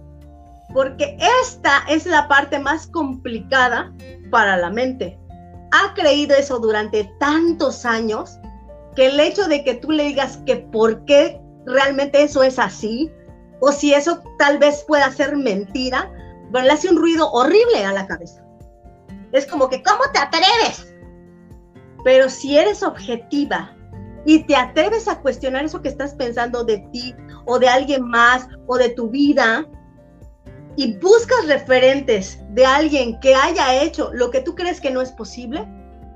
[0.73, 3.93] Porque esta es la parte más complicada
[4.29, 5.17] para la mente.
[5.71, 8.37] Ha creído eso durante tantos años
[8.95, 13.11] que el hecho de que tú le digas que por qué realmente eso es así,
[13.59, 16.11] o si eso tal vez pueda ser mentira,
[16.49, 18.43] bueno, le hace un ruido horrible a la cabeza.
[19.31, 20.93] Es como que, ¿cómo te atreves?
[22.03, 23.75] Pero si eres objetiva
[24.25, 27.13] y te atreves a cuestionar eso que estás pensando de ti
[27.45, 29.65] o de alguien más o de tu vida,
[30.77, 35.11] y buscas referentes de alguien que haya hecho lo que tú crees que no es
[35.11, 35.67] posible,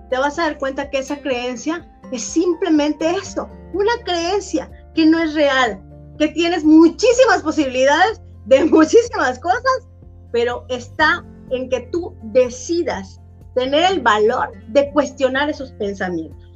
[0.10, 5.20] te vas a dar cuenta que esa creencia es simplemente eso, una creencia que no
[5.20, 5.82] es real,
[6.18, 9.88] que tienes muchísimas posibilidades de muchísimas cosas,
[10.32, 13.20] pero está en que tú decidas
[13.56, 16.52] tener el valor de cuestionar esos pensamientos.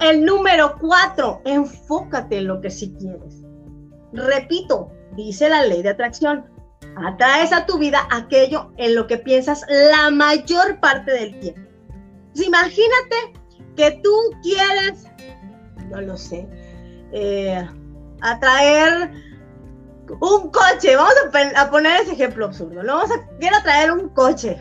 [0.00, 3.42] El número cuatro, enfócate en lo que sí quieres.
[4.12, 6.44] Repito, dice la ley de atracción,
[6.96, 11.60] atraes a tu vida aquello en lo que piensas la mayor parte del tiempo.
[12.34, 13.32] imagínate
[13.74, 15.06] que tú quieres,
[15.90, 16.48] no lo sé,
[17.12, 17.66] eh,
[18.20, 19.10] atraer
[20.20, 21.14] un coche, vamos
[21.56, 22.96] a, poner ese ejemplo absurdo, ¿no?
[22.96, 24.56] Vamos a, quiero traer un coche,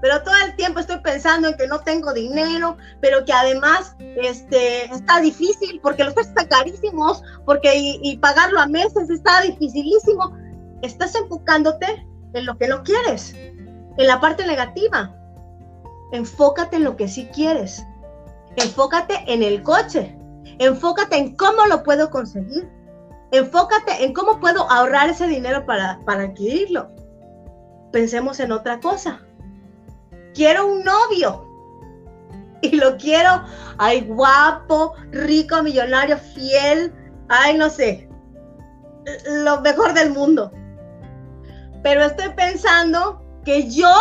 [0.00, 4.84] pero todo el tiempo estoy pensando en que no tengo dinero, pero que además este,
[4.84, 10.36] está difícil porque los coches están carísimos, porque y, pagarlo a meses está dificilísimo.
[10.82, 15.14] Estás enfocándote en lo que no quieres, en la parte negativa.
[16.12, 17.84] Enfócate en lo que sí quieres.
[18.56, 20.16] Enfócate en el coche.
[20.58, 22.68] Enfócate en cómo lo puedo conseguir.
[23.30, 26.90] Enfócate en cómo puedo ahorrar ese dinero para, para adquirirlo.
[27.92, 29.20] Pensemos en otra cosa.
[30.34, 31.44] Quiero un novio.
[32.60, 33.44] Y lo quiero,
[33.78, 36.92] ay, guapo, rico, millonario, fiel,
[37.28, 38.08] ay, no sé,
[39.26, 40.52] lo mejor del mundo.
[41.82, 43.92] Pero estoy pensando que yo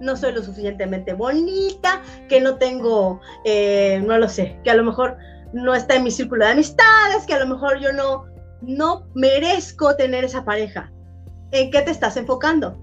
[0.00, 4.84] no soy lo suficientemente bonita, que no tengo, eh, no lo sé, que a lo
[4.84, 5.16] mejor
[5.54, 8.26] no está en mi círculo de amistades, que a lo mejor yo no,
[8.60, 10.92] no merezco tener esa pareja.
[11.52, 12.76] ¿En qué te estás enfocando?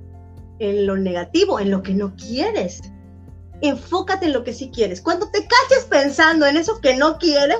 [0.59, 2.81] En lo negativo, en lo que no quieres.
[3.61, 5.01] Enfócate en lo que sí quieres.
[5.01, 7.59] Cuando te caches pensando en eso que no quieres,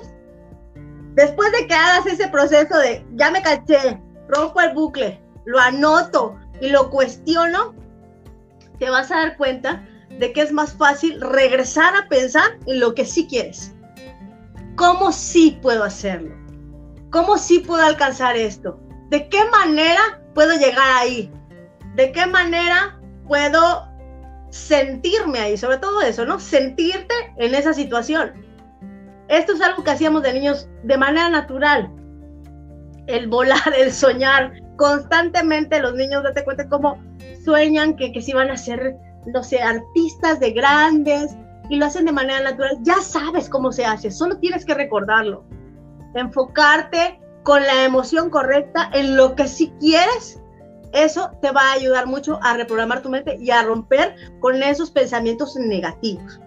[1.16, 6.40] después de que hagas ese proceso de ya me caché, rompo el bucle, lo anoto
[6.62, 7.76] y lo cuestiono,
[8.80, 9.86] te vas a dar cuenta
[10.20, 13.74] de que es más fácil regresar a pensar en lo que sí quieres.
[14.76, 16.36] ¿Cómo sí puedo hacerlo?
[17.10, 18.80] ¿Cómo sí puedo alcanzar esto?
[19.10, 21.32] ¿De qué manera puedo llegar ahí?
[21.96, 23.88] ¿De qué manera puedo
[24.50, 25.58] sentirme ahí?
[25.58, 26.40] Sobre todo eso, ¿no?
[26.40, 28.32] Sentirte en esa situación.
[29.28, 31.92] Esto es algo que hacíamos de niños de manera natural.
[33.08, 34.54] El volar, el soñar.
[34.78, 36.98] Constantemente los niños, date cuenta cómo
[37.44, 41.36] sueñan que, que si van a ser, no sé, artistas de grandes,
[41.72, 45.46] y lo hacen de manera natural, ya sabes cómo se hace, solo tienes que recordarlo.
[46.16, 50.38] Enfocarte con la emoción correcta en lo que sí quieres,
[50.92, 54.92] eso te va a ayudar mucho a reprogramar tu mente y a romper con esos
[54.92, 56.42] pensamientos negativos.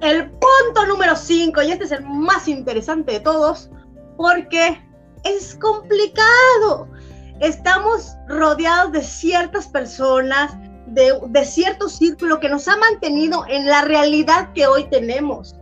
[0.00, 3.70] El punto número 5, y este es el más interesante de todos,
[4.16, 4.76] porque
[5.22, 6.88] es complicado.
[7.38, 10.56] Estamos rodeados de ciertas personas,
[10.96, 15.54] de, cierto círculo que nos ha mantenido en la realidad que hoy tenemos.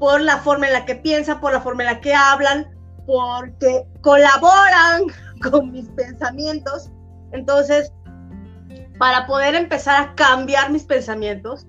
[0.00, 2.66] Por la forma en la que piensan, por la forma en la que hablan,
[3.06, 5.04] porque colaboran
[5.50, 6.90] con mis pensamientos.
[7.32, 7.92] Entonces,
[8.98, 11.66] para poder empezar a cambiar mis pensamientos,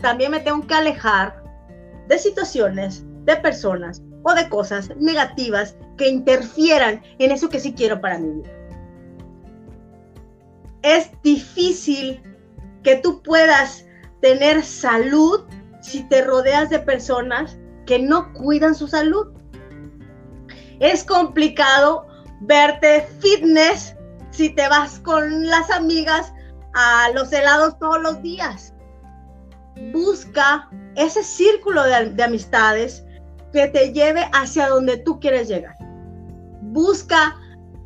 [0.00, 1.42] también me tengo que alejar
[2.08, 8.00] de situaciones, de personas o de cosas negativas que interfieran en eso que sí quiero
[8.00, 8.58] para mi vida
[10.82, 12.22] es difícil
[12.82, 13.84] que tú puedas
[14.20, 15.40] tener salud
[15.80, 19.28] si te rodeas de personas que no cuidan su salud.
[20.80, 22.06] Es complicado
[22.42, 23.96] verte fitness
[24.30, 26.32] si te vas con las amigas
[26.74, 28.74] a los helados todos los días.
[29.92, 33.04] Busca ese círculo de, de amistades
[33.52, 35.74] que te lleve hacia donde tú quieres llegar.
[36.60, 37.36] Busca,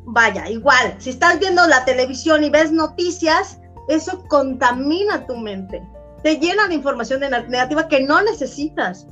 [0.05, 5.81] vaya, igual, si estás viendo la televisión y ves noticias, eso contamina tu mente,
[6.23, 9.07] te llena de información negativa que no necesitas.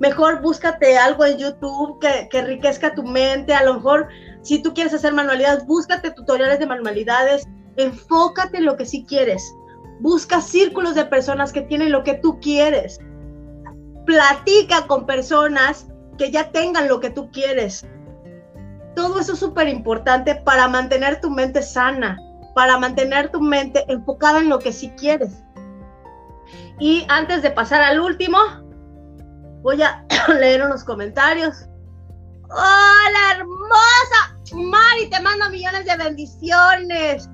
[0.00, 3.54] Mejor búscate algo en YouTube que, que enriquezca tu mente.
[3.54, 4.08] A lo mejor,
[4.42, 7.46] si tú quieres hacer manualidades, búscate tutoriales de manualidades.
[7.76, 9.54] Enfócate en lo que sí quieres.
[10.00, 12.98] Busca círculos de personas que tienen lo que tú quieres.
[14.04, 15.86] Platica con personas
[16.18, 17.86] que ya tengan lo que tú quieres.
[18.94, 22.18] Todo eso es súper importante para mantener tu mente sana,
[22.54, 25.42] para mantener tu mente enfocada en lo que sí quieres.
[26.78, 28.38] Y antes de pasar al último,
[29.62, 30.04] voy a
[30.38, 31.66] leer unos comentarios.
[32.50, 34.36] Hola, hermosa.
[34.54, 37.28] Mari, te mando millones de bendiciones.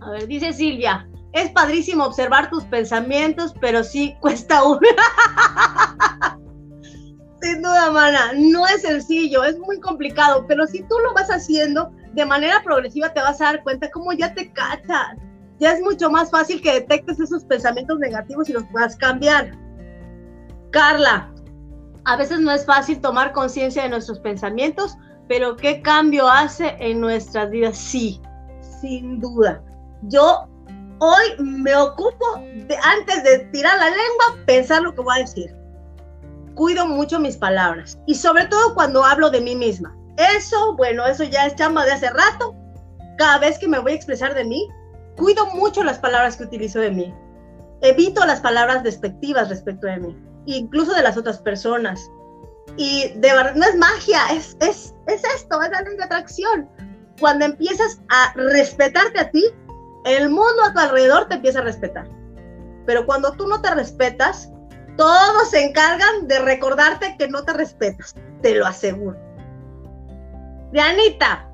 [0.00, 4.80] A ver, dice Silvia, es padrísimo observar tus pensamientos, pero sí cuesta uno.
[7.44, 11.92] Sin duda, mana, no es sencillo, es muy complicado, pero si tú lo vas haciendo
[12.14, 15.18] de manera progresiva, te vas a dar cuenta cómo ya te cachas.
[15.58, 19.50] Ya es mucho más fácil que detectes esos pensamientos negativos y los puedas cambiar.
[20.70, 21.34] Carla,
[22.06, 24.96] a veces no es fácil tomar conciencia de nuestros pensamientos,
[25.28, 27.76] pero ¿qué cambio hace en nuestras vidas?
[27.76, 28.22] Sí,
[28.80, 29.62] sin duda.
[30.04, 30.48] Yo
[30.98, 35.63] hoy me ocupo de, antes de tirar la lengua, pensar lo que voy a decir
[36.54, 39.96] cuido mucho mis palabras y sobre todo cuando hablo de mí misma.
[40.36, 42.54] Eso, bueno, eso ya es chamba de hace rato.
[43.18, 44.68] Cada vez que me voy a expresar de mí,
[45.16, 47.14] cuido mucho las palabras que utilizo de mí.
[47.82, 52.00] Evito las palabras despectivas respecto de mí, incluso de las otras personas.
[52.76, 56.68] Y de verdad, no es magia, es, es, es esto, es la ley de atracción.
[57.20, 59.44] Cuando empiezas a respetarte a ti,
[60.04, 62.08] el mundo a tu alrededor te empieza a respetar.
[62.86, 64.50] Pero cuando tú no te respetas,
[64.96, 69.18] todos se encargan de recordarte que no te respetas, te lo aseguro.
[70.72, 71.48] Dianita,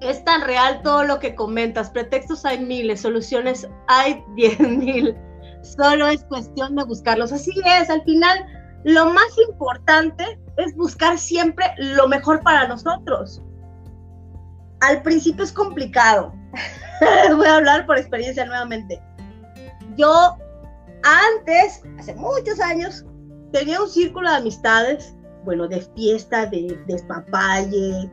[0.00, 1.90] es tan real todo lo que comentas.
[1.90, 5.16] Pretextos hay miles, soluciones hay diez mil.
[5.62, 7.32] Solo es cuestión de buscarlos.
[7.32, 8.46] Así es, al final
[8.84, 13.42] lo más importante es buscar siempre lo mejor para nosotros.
[14.80, 16.32] Al principio es complicado.
[17.36, 19.00] Voy a hablar por experiencia nuevamente.
[19.96, 20.38] Yo
[21.02, 23.04] antes, hace muchos años,
[23.52, 28.10] tenía un círculo de amistades, bueno, de fiesta, de, de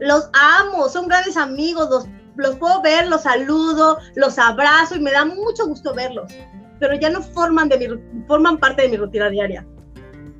[0.00, 2.06] Los amo, son grandes amigos, los,
[2.36, 6.32] los puedo ver, los saludo, los abrazo y me da mucho gusto verlos.
[6.80, 9.66] Pero ya no forman, de mi, forman parte de mi rutina diaria.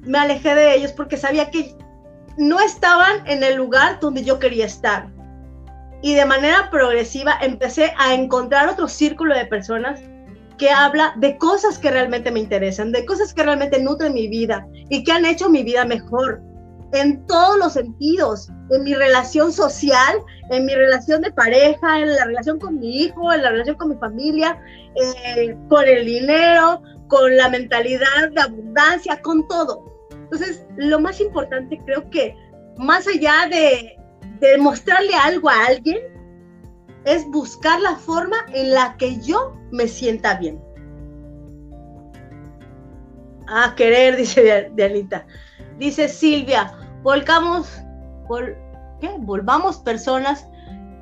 [0.03, 1.77] Me alejé de ellos porque sabía que
[2.37, 5.09] no estaban en el lugar donde yo quería estar.
[6.03, 10.03] Y de manera progresiva empecé a encontrar otro círculo de personas
[10.59, 14.67] que habla de cosas que realmente me interesan, de cosas que realmente nutren mi vida
[14.88, 16.43] y que han hecho mi vida mejor
[16.93, 20.19] en todos los sentidos, en mi relación social,
[20.51, 23.88] en mi relación de pareja, en la relación con mi hijo, en la relación con
[23.88, 24.61] mi familia,
[24.95, 29.85] eh, con el dinero, con la mentalidad de abundancia, con todo.
[30.12, 32.37] Entonces, lo más importante creo que
[32.77, 33.97] más allá de,
[34.40, 35.99] de mostrarle algo a alguien,
[37.05, 40.62] es buscar la forma en la que yo me sienta bien.
[43.47, 45.27] Ah, querer, dice Dianita.
[45.79, 47.69] Dice Silvia, volcamos,
[49.01, 49.14] ¿qué?
[49.19, 50.47] Volvamos personas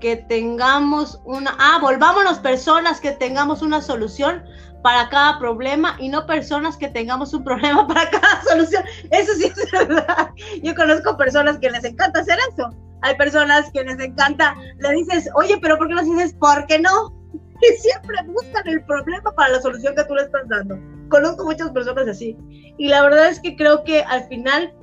[0.00, 4.42] que tengamos una, ah, volvámonos personas que tengamos una solución
[4.82, 8.82] para cada problema y no personas que tengamos un problema para cada solución.
[9.10, 10.30] Eso sí es verdad.
[10.62, 12.68] Yo conozco personas que les encanta hacer eso
[13.02, 16.78] hay personas que les encanta, le dices, oye, pero ¿por qué no dices, ¿por qué
[16.78, 17.12] no?
[17.62, 20.76] Y siempre buscan el problema para la solución que tú le estás dando.
[21.08, 22.36] Conozco muchas personas así.
[22.76, 24.74] Y la verdad es que creo que al final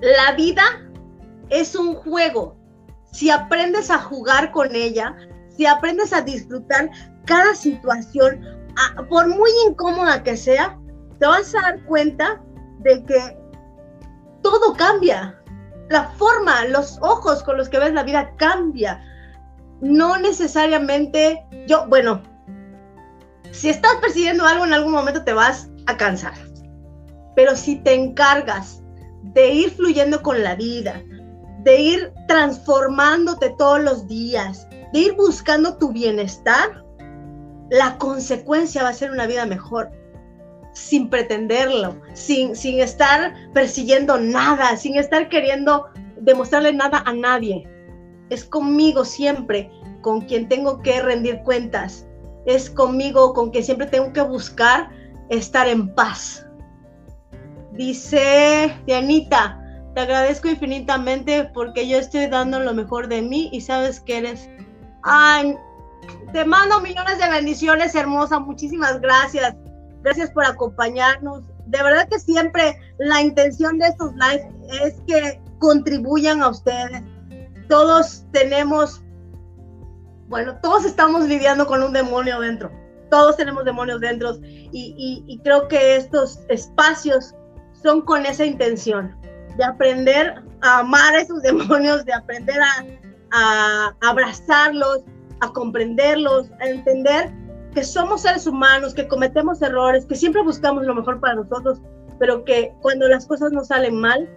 [0.00, 0.62] la vida
[1.50, 2.56] es un juego.
[3.10, 5.16] Si aprendes a jugar con ella,
[5.56, 6.90] si aprendes a disfrutar
[7.24, 8.40] cada situación,
[9.08, 10.78] por muy incómoda que sea,
[11.18, 12.40] te vas a dar cuenta
[12.80, 13.38] de que
[14.42, 15.42] todo cambia
[15.94, 19.00] la forma, los ojos con los que ves la vida cambia.
[19.80, 22.20] No necesariamente yo, bueno,
[23.52, 26.34] si estás persiguiendo algo en algún momento te vas a cansar.
[27.36, 28.82] Pero si te encargas
[29.22, 31.00] de ir fluyendo con la vida,
[31.60, 36.84] de ir transformándote todos los días, de ir buscando tu bienestar,
[37.70, 39.92] la consecuencia va a ser una vida mejor,
[40.74, 45.86] sin pretenderlo, sin, sin estar persiguiendo nada, sin estar queriendo
[46.20, 47.66] demostrarle nada a nadie.
[48.28, 49.70] Es conmigo siempre
[50.02, 52.06] con quien tengo que rendir cuentas.
[52.44, 54.90] Es conmigo con quien siempre tengo que buscar
[55.30, 56.46] estar en paz.
[57.72, 59.60] Dice Dianita,
[59.94, 64.50] te agradezco infinitamente porque yo estoy dando lo mejor de mí y sabes que eres...
[65.02, 65.56] Ay,
[66.32, 68.40] te mando millones de bendiciones, hermosa.
[68.40, 69.54] Muchísimas gracias.
[70.04, 71.42] Gracias por acompañarnos.
[71.66, 74.46] De verdad que siempre la intención de estos lives
[74.82, 77.02] es que contribuyan a ustedes.
[77.70, 79.02] Todos tenemos,
[80.28, 82.70] bueno, todos estamos lidiando con un demonio dentro.
[83.10, 87.34] Todos tenemos demonios dentro y, y creo que estos espacios
[87.82, 89.16] son con esa intención
[89.56, 92.84] de aprender a amar a esos demonios, de aprender a,
[93.32, 95.00] a abrazarlos,
[95.40, 97.32] a comprenderlos, a entender
[97.74, 101.80] que somos seres humanos, que cometemos errores, que siempre buscamos lo mejor para nosotros,
[102.18, 104.28] pero que cuando las cosas no salen mal,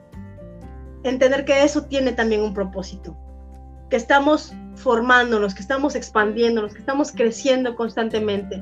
[1.03, 3.15] entender que eso tiene también un propósito,
[3.89, 8.61] que estamos formándonos, que estamos expandiéndonos, que estamos creciendo constantemente.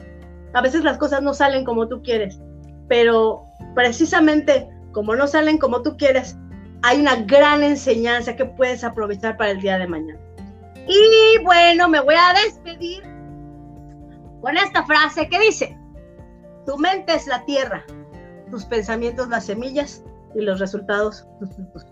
[0.54, 2.40] A veces las cosas no salen como tú quieres,
[2.88, 6.38] pero precisamente como no salen como tú quieres,
[6.82, 10.20] hay una gran enseñanza que puedes aprovechar para el día de mañana.
[10.88, 13.15] Y bueno, me voy a despedir
[14.46, 15.76] con esta frase que dice,
[16.68, 17.84] tu mente es la tierra,
[18.52, 20.04] tus pensamientos las semillas
[20.36, 21.88] y los resultados frutos.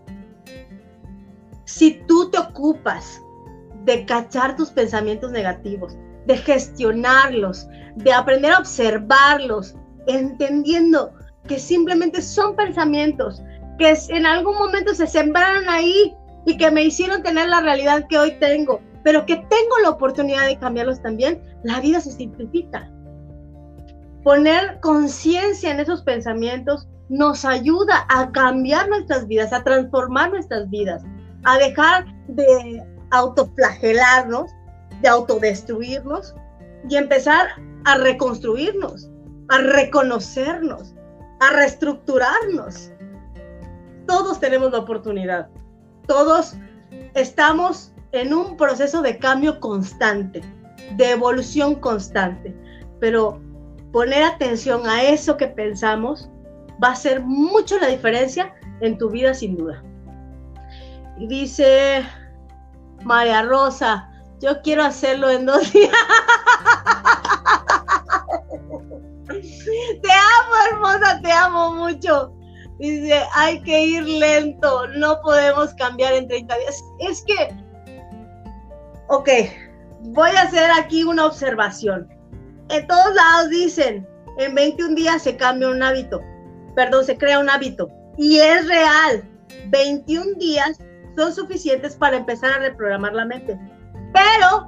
[1.66, 3.20] Si tú te ocupas
[3.86, 5.98] de cachar tus pensamientos negativos,
[6.28, 9.74] de gestionarlos, de aprender a observarlos,
[10.06, 11.12] entendiendo
[11.48, 13.42] que simplemente son pensamientos,
[13.80, 18.20] que en algún momento se sembraron ahí y que me hicieron tener la realidad que
[18.20, 22.90] hoy tengo, pero que tengo la oportunidad de cambiarlos también, la vida se simplifica.
[24.24, 31.04] Poner conciencia en esos pensamientos nos ayuda a cambiar nuestras vidas, a transformar nuestras vidas,
[31.44, 32.82] a dejar de
[33.12, 34.50] autoflagelarnos,
[35.02, 36.34] de autodestruirnos
[36.90, 37.48] y empezar
[37.86, 39.10] a reconstruirnos,
[39.50, 40.96] a reconocernos,
[41.42, 42.94] a reestructurarnos
[44.06, 45.50] todos tenemos la oportunidad.
[46.08, 46.56] Todos
[47.14, 50.42] estamos en un proceso de cambio constante,
[50.96, 52.56] de evolución constante.
[53.00, 53.42] Pero
[53.92, 56.30] poner atención a eso que pensamos
[56.82, 59.84] va a hacer mucho la diferencia en tu vida sin duda.
[61.18, 62.06] Y dice
[63.04, 64.10] María Rosa,
[64.40, 65.92] yo quiero hacerlo en dos días.
[70.02, 72.34] te amo, hermosa, te amo mucho.
[72.80, 76.84] Dice, hay que ir lento, no podemos cambiar en 30 días.
[77.00, 77.56] Es que,
[79.08, 79.30] ok,
[80.02, 82.08] voy a hacer aquí una observación.
[82.70, 86.22] En todos lados dicen, en 21 días se cambia un hábito,
[86.76, 87.90] perdón, se crea un hábito.
[88.18, 89.30] Y es real,
[89.70, 90.78] 21 días
[91.18, 93.60] son suficientes para empezar a reprogramar la mente.
[94.14, 94.68] Pero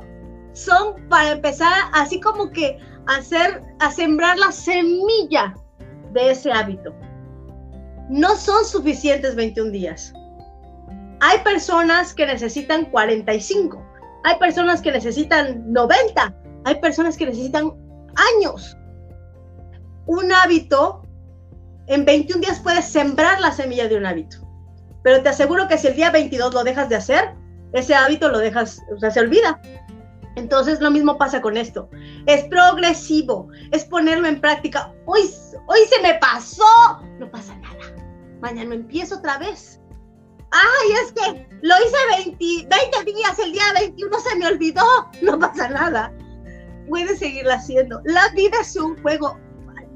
[0.54, 2.78] son para empezar así como que
[3.08, 5.54] a hacer, a sembrar la semilla
[6.14, 6.94] de ese hábito
[8.10, 10.14] no son suficientes 21 días.
[11.22, 13.84] Hay personas que necesitan 45,
[14.26, 17.72] hay personas que necesitan 90, hay personas que necesitan
[18.36, 18.76] años.
[20.08, 21.04] Un hábito,
[21.88, 24.38] en 21 días puedes sembrar la semilla de un hábito,
[25.04, 27.36] pero te aseguro que si el día 22 lo dejas de hacer,
[27.74, 29.62] ese hábito lo dejas, o sea, se olvida.
[30.36, 31.88] Entonces lo mismo pasa con esto.
[32.26, 34.92] Es progresivo, es ponerlo en práctica.
[35.06, 35.22] Hoy,
[35.68, 36.64] hoy se me pasó,
[37.20, 37.76] no pasa nada
[38.46, 39.82] mañana empiezo otra vez.
[40.56, 44.86] Ay, es que lo hice 20, 20 días, el día 21 se me olvidó,
[45.22, 46.14] no pasa nada.
[46.88, 48.00] Puedes seguirla haciendo.
[48.06, 49.38] La vida es un juego,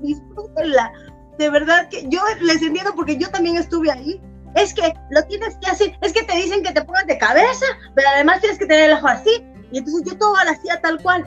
[0.01, 0.91] disfrútenla.
[1.38, 4.22] De verdad que yo les entiendo porque yo también estuve ahí.
[4.55, 7.66] Es que lo tienes que hacer, es que te dicen que te pongas de cabeza,
[7.95, 9.45] pero además tienes que tener el ojo así.
[9.72, 11.24] Y entonces yo todo lo hacía tal cual.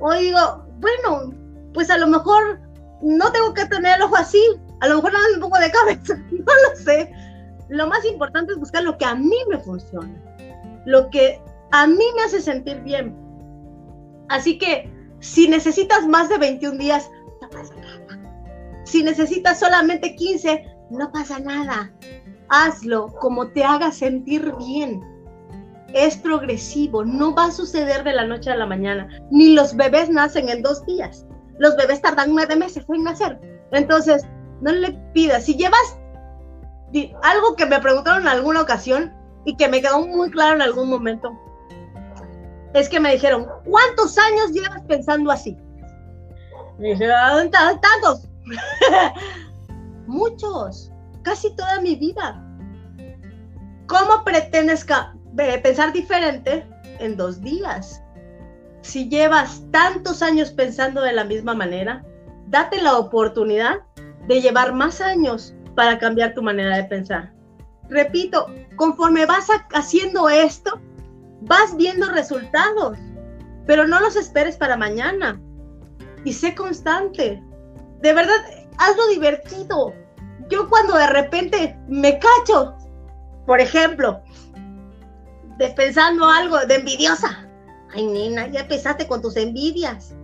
[0.00, 1.34] Oigo, bueno,
[1.74, 2.58] pues a lo mejor
[3.02, 4.42] no tengo que tener el ojo así,
[4.80, 7.12] a lo mejor nada un poco de cabeza, no lo sé.
[7.72, 10.14] Lo más importante es buscar lo que a mí me funciona,
[10.84, 13.16] lo que a mí me hace sentir bien.
[14.28, 17.10] Así que si necesitas más de 21 días,
[17.40, 18.82] no pasa nada.
[18.84, 21.90] Si necesitas solamente 15, no pasa nada.
[22.50, 25.00] Hazlo como te haga sentir bien.
[25.94, 29.08] Es progresivo, no va a suceder de la noche a la mañana.
[29.30, 31.24] Ni los bebés nacen en dos días.
[31.58, 33.40] Los bebés tardan nueve meses en nacer.
[33.70, 34.26] Entonces,
[34.60, 35.46] no le pidas.
[35.46, 35.96] Si llevas
[37.22, 39.12] algo que me preguntaron en alguna ocasión
[39.44, 41.32] y que me quedó muy claro en algún momento,
[42.74, 45.56] es que me dijeron, ¿cuántos años llevas pensando así?
[46.78, 48.28] Y dije, ¿dónde tantos?
[50.06, 50.90] Muchos,
[51.22, 52.42] casi toda mi vida.
[53.86, 54.86] ¿Cómo pretendes
[55.62, 56.66] pensar diferente
[56.98, 58.02] en dos días?
[58.80, 62.04] Si llevas tantos años pensando de la misma manera,
[62.48, 63.80] date la oportunidad
[64.26, 67.32] de llevar más años para cambiar tu manera de pensar.
[67.88, 68.46] Repito,
[68.76, 70.80] conforme vas haciendo esto,
[71.42, 72.98] vas viendo resultados,
[73.66, 75.40] pero no los esperes para mañana.
[76.24, 77.42] Y sé constante.
[78.00, 78.36] De verdad,
[78.78, 79.92] hazlo divertido.
[80.48, 82.74] Yo cuando de repente me cacho,
[83.46, 84.22] por ejemplo,
[85.76, 87.48] pensando algo de envidiosa.
[87.94, 90.14] Ay, nena, ya empezaste con tus envidias.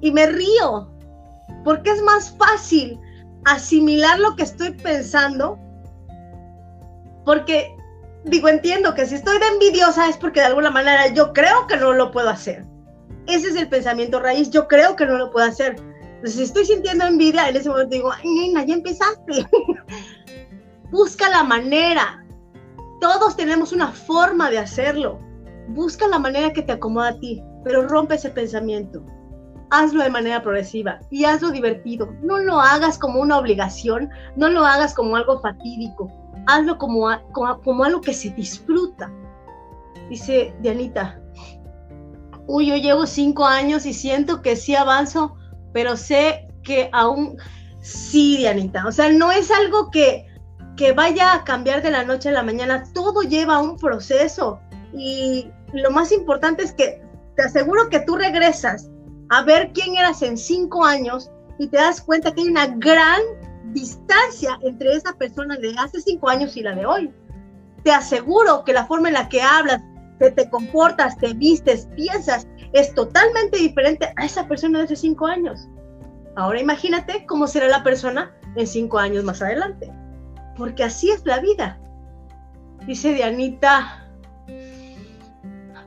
[0.00, 0.90] Y me río,
[1.64, 2.98] porque es más fácil
[3.44, 5.58] asimilar lo que estoy pensando,
[7.24, 7.74] porque
[8.24, 11.76] digo, entiendo que si estoy de envidiosa es porque de alguna manera yo creo que
[11.76, 12.64] no lo puedo hacer.
[13.26, 15.76] Ese es el pensamiento raíz, yo creo que no lo puedo hacer.
[15.76, 19.46] Entonces, si estoy sintiendo envidia, en ese momento digo, ay, nena, ya empezaste.
[20.90, 22.24] Busca la manera.
[23.00, 25.18] Todos tenemos una forma de hacerlo.
[25.68, 29.04] Busca la manera que te acomoda a ti, pero rompe ese pensamiento
[29.74, 32.14] hazlo de manera progresiva y hazlo divertido.
[32.22, 36.10] No lo hagas como una obligación, no lo hagas como algo fatídico,
[36.46, 39.10] hazlo como, como, algo que se disfruta.
[40.08, 41.20] Dice Dianita,
[42.46, 45.36] uy, yo llevo cinco años y siento que sí avanzo,
[45.72, 47.36] pero sé que aún
[47.80, 48.86] sí, Dianita.
[48.86, 50.26] O sea, no es algo que,
[50.76, 54.60] que vaya a cambiar de la noche a la mañana, todo lleva un proceso.
[54.92, 57.02] Y lo más importante es que
[57.34, 58.88] te aseguro que tú regresas
[59.34, 61.28] a ver quién eras en cinco años
[61.58, 63.20] y te das cuenta que hay una gran
[63.72, 67.12] distancia entre esa persona de hace cinco años y la de hoy.
[67.82, 69.82] Te aseguro que la forma en la que hablas,
[70.20, 75.26] que te comportas, te vistes, piensas, es totalmente diferente a esa persona de hace cinco
[75.26, 75.68] años.
[76.36, 79.92] Ahora imagínate cómo será la persona en cinco años más adelante.
[80.56, 81.80] Porque así es la vida.
[82.86, 84.03] Dice Dianita,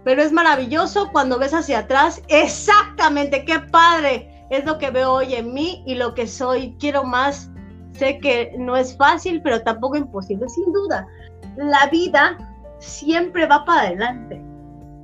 [0.08, 2.22] pero es maravilloso cuando ves hacia atrás.
[2.30, 4.48] Exactamente, qué padre.
[4.50, 6.78] Es lo que veo hoy en mí y lo que soy.
[6.80, 7.52] Quiero más.
[7.92, 11.06] Sé que no es fácil, pero tampoco imposible, sin duda.
[11.58, 12.38] La vida
[12.80, 14.42] siempre va para adelante.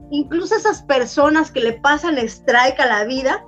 [0.10, 3.45] Incluso esas personas que le pasan strike a la vida,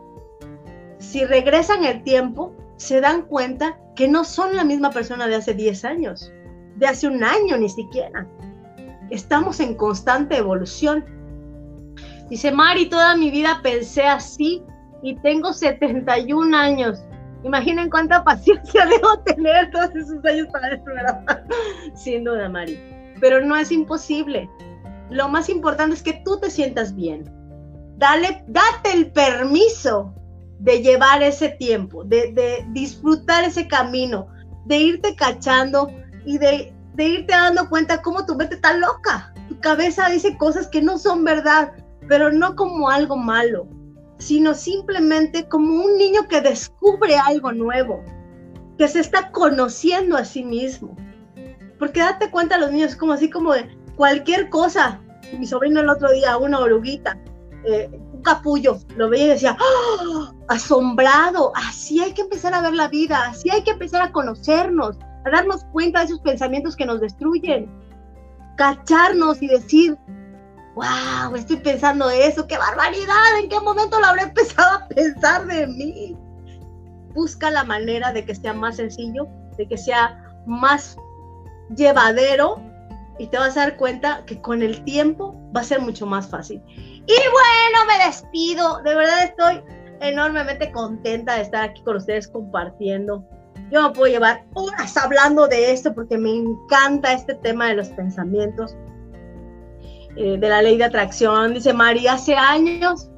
[0.97, 5.53] si regresan el tiempo, se dan cuenta que no son la misma persona de hace
[5.53, 6.33] 10 años,
[6.75, 8.27] de hace un año ni siquiera.
[9.09, 11.14] Estamos en constante evolución
[12.29, 14.63] Dice, Mari, toda mi vida pensé así
[15.03, 16.99] y tengo 71 años.
[17.43, 21.45] Imaginen cuánta paciencia debo tener todos esos años para ¿verdad?
[21.95, 22.79] Sin duda, Mari.
[23.21, 24.49] Pero no es imposible.
[25.11, 27.23] Lo más importante es que tú te sientas bien.
[27.97, 30.13] Dale, date el permiso
[30.59, 34.27] de llevar ese tiempo, de, de disfrutar ese camino,
[34.65, 35.89] de irte cachando
[36.25, 39.33] y de, de irte dando cuenta cómo tu mente está loca.
[39.47, 41.71] Tu cabeza dice cosas que no son verdad
[42.07, 43.67] pero no como algo malo,
[44.17, 48.03] sino simplemente como un niño que descubre algo nuevo,
[48.77, 50.95] que se está conociendo a sí mismo.
[51.79, 53.51] Porque date cuenta, los niños como así como
[53.95, 55.01] cualquier cosa.
[55.37, 57.17] Mi sobrino el otro día, una oruguita,
[57.65, 60.31] eh, un capullo, lo veía y decía, ¡Oh!
[60.47, 64.97] asombrado, así hay que empezar a ver la vida, así hay que empezar a conocernos,
[65.25, 67.69] a darnos cuenta de esos pensamientos que nos destruyen,
[68.55, 69.97] cacharnos y decir,
[70.75, 75.67] wow, estoy pensando eso, qué barbaridad, ¿en qué momento lo habré empezado a pensar de
[75.67, 76.17] mí?
[77.13, 80.97] Busca la manera de que sea más sencillo, de que sea más
[81.75, 82.61] llevadero
[83.17, 86.27] y te vas a dar cuenta que con el tiempo va a ser mucho más
[86.27, 86.61] fácil.
[86.67, 89.63] Y bueno, me despido, de verdad estoy
[90.01, 93.23] enormemente contenta de estar aquí con ustedes compartiendo.
[93.71, 97.87] Yo me puedo llevar horas hablando de esto porque me encanta este tema de los
[97.89, 98.75] pensamientos
[100.15, 101.53] eh, de la ley de atracción.
[101.53, 103.09] Dice María, hace años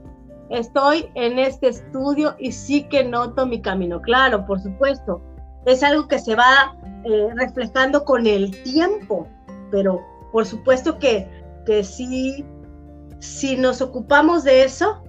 [0.49, 4.01] estoy en este estudio y sí que noto mi camino.
[4.01, 5.21] Claro, por supuesto,
[5.65, 9.27] es algo que se va eh, reflejando con el tiempo,
[9.71, 11.27] pero por supuesto que,
[11.65, 12.45] que sí,
[13.19, 15.03] si nos ocupamos de eso,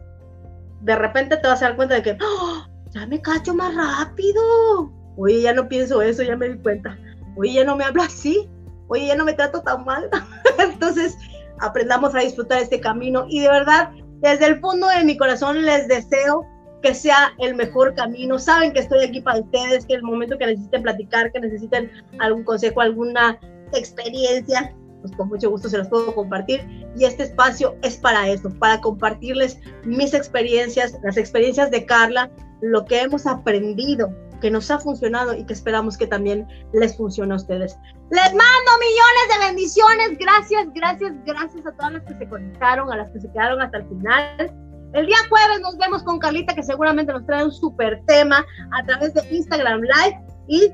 [0.80, 2.64] de repente te vas a dar cuenta de que ¡Oh!
[2.90, 4.92] ya me cacho más rápido.
[5.16, 6.96] Oye, ya no pienso eso, ya me di cuenta.
[7.36, 8.48] Oye, ya no me hablo así.
[8.88, 10.08] Oye, ya no me trato tan mal.
[10.58, 11.16] Entonces,
[11.60, 13.90] aprendamos a disfrutar este camino y de verdad,
[14.20, 16.46] desde el fondo de mi corazón les deseo
[16.82, 18.38] que sea el mejor camino.
[18.38, 22.44] Saben que estoy aquí para ustedes, que el momento que necesiten platicar, que necesiten algún
[22.44, 23.38] consejo, alguna
[23.72, 26.60] experiencia, pues con mucho gusto se los puedo compartir.
[26.96, 32.30] Y este espacio es para eso, para compartirles mis experiencias, las experiencias de Carla
[32.60, 34.10] lo que hemos aprendido,
[34.40, 37.76] que nos ha funcionado y que esperamos que también les funcione a ustedes.
[38.10, 40.18] Les mando millones de bendiciones.
[40.18, 43.78] Gracias, gracias, gracias a todas las que se conectaron, a las que se quedaron hasta
[43.78, 44.54] el final.
[44.94, 48.86] El día jueves nos vemos con Carlita, que seguramente nos trae un súper tema a
[48.86, 50.20] través de Instagram Live.
[50.48, 50.72] Y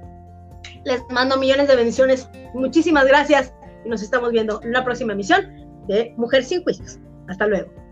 [0.85, 2.29] les mando millones de bendiciones.
[2.55, 3.53] Muchísimas gracias
[3.85, 5.45] y nos estamos viendo en la próxima emisión
[5.89, 6.99] de Mujer sin Juicios.
[7.29, 7.84] Hasta luego.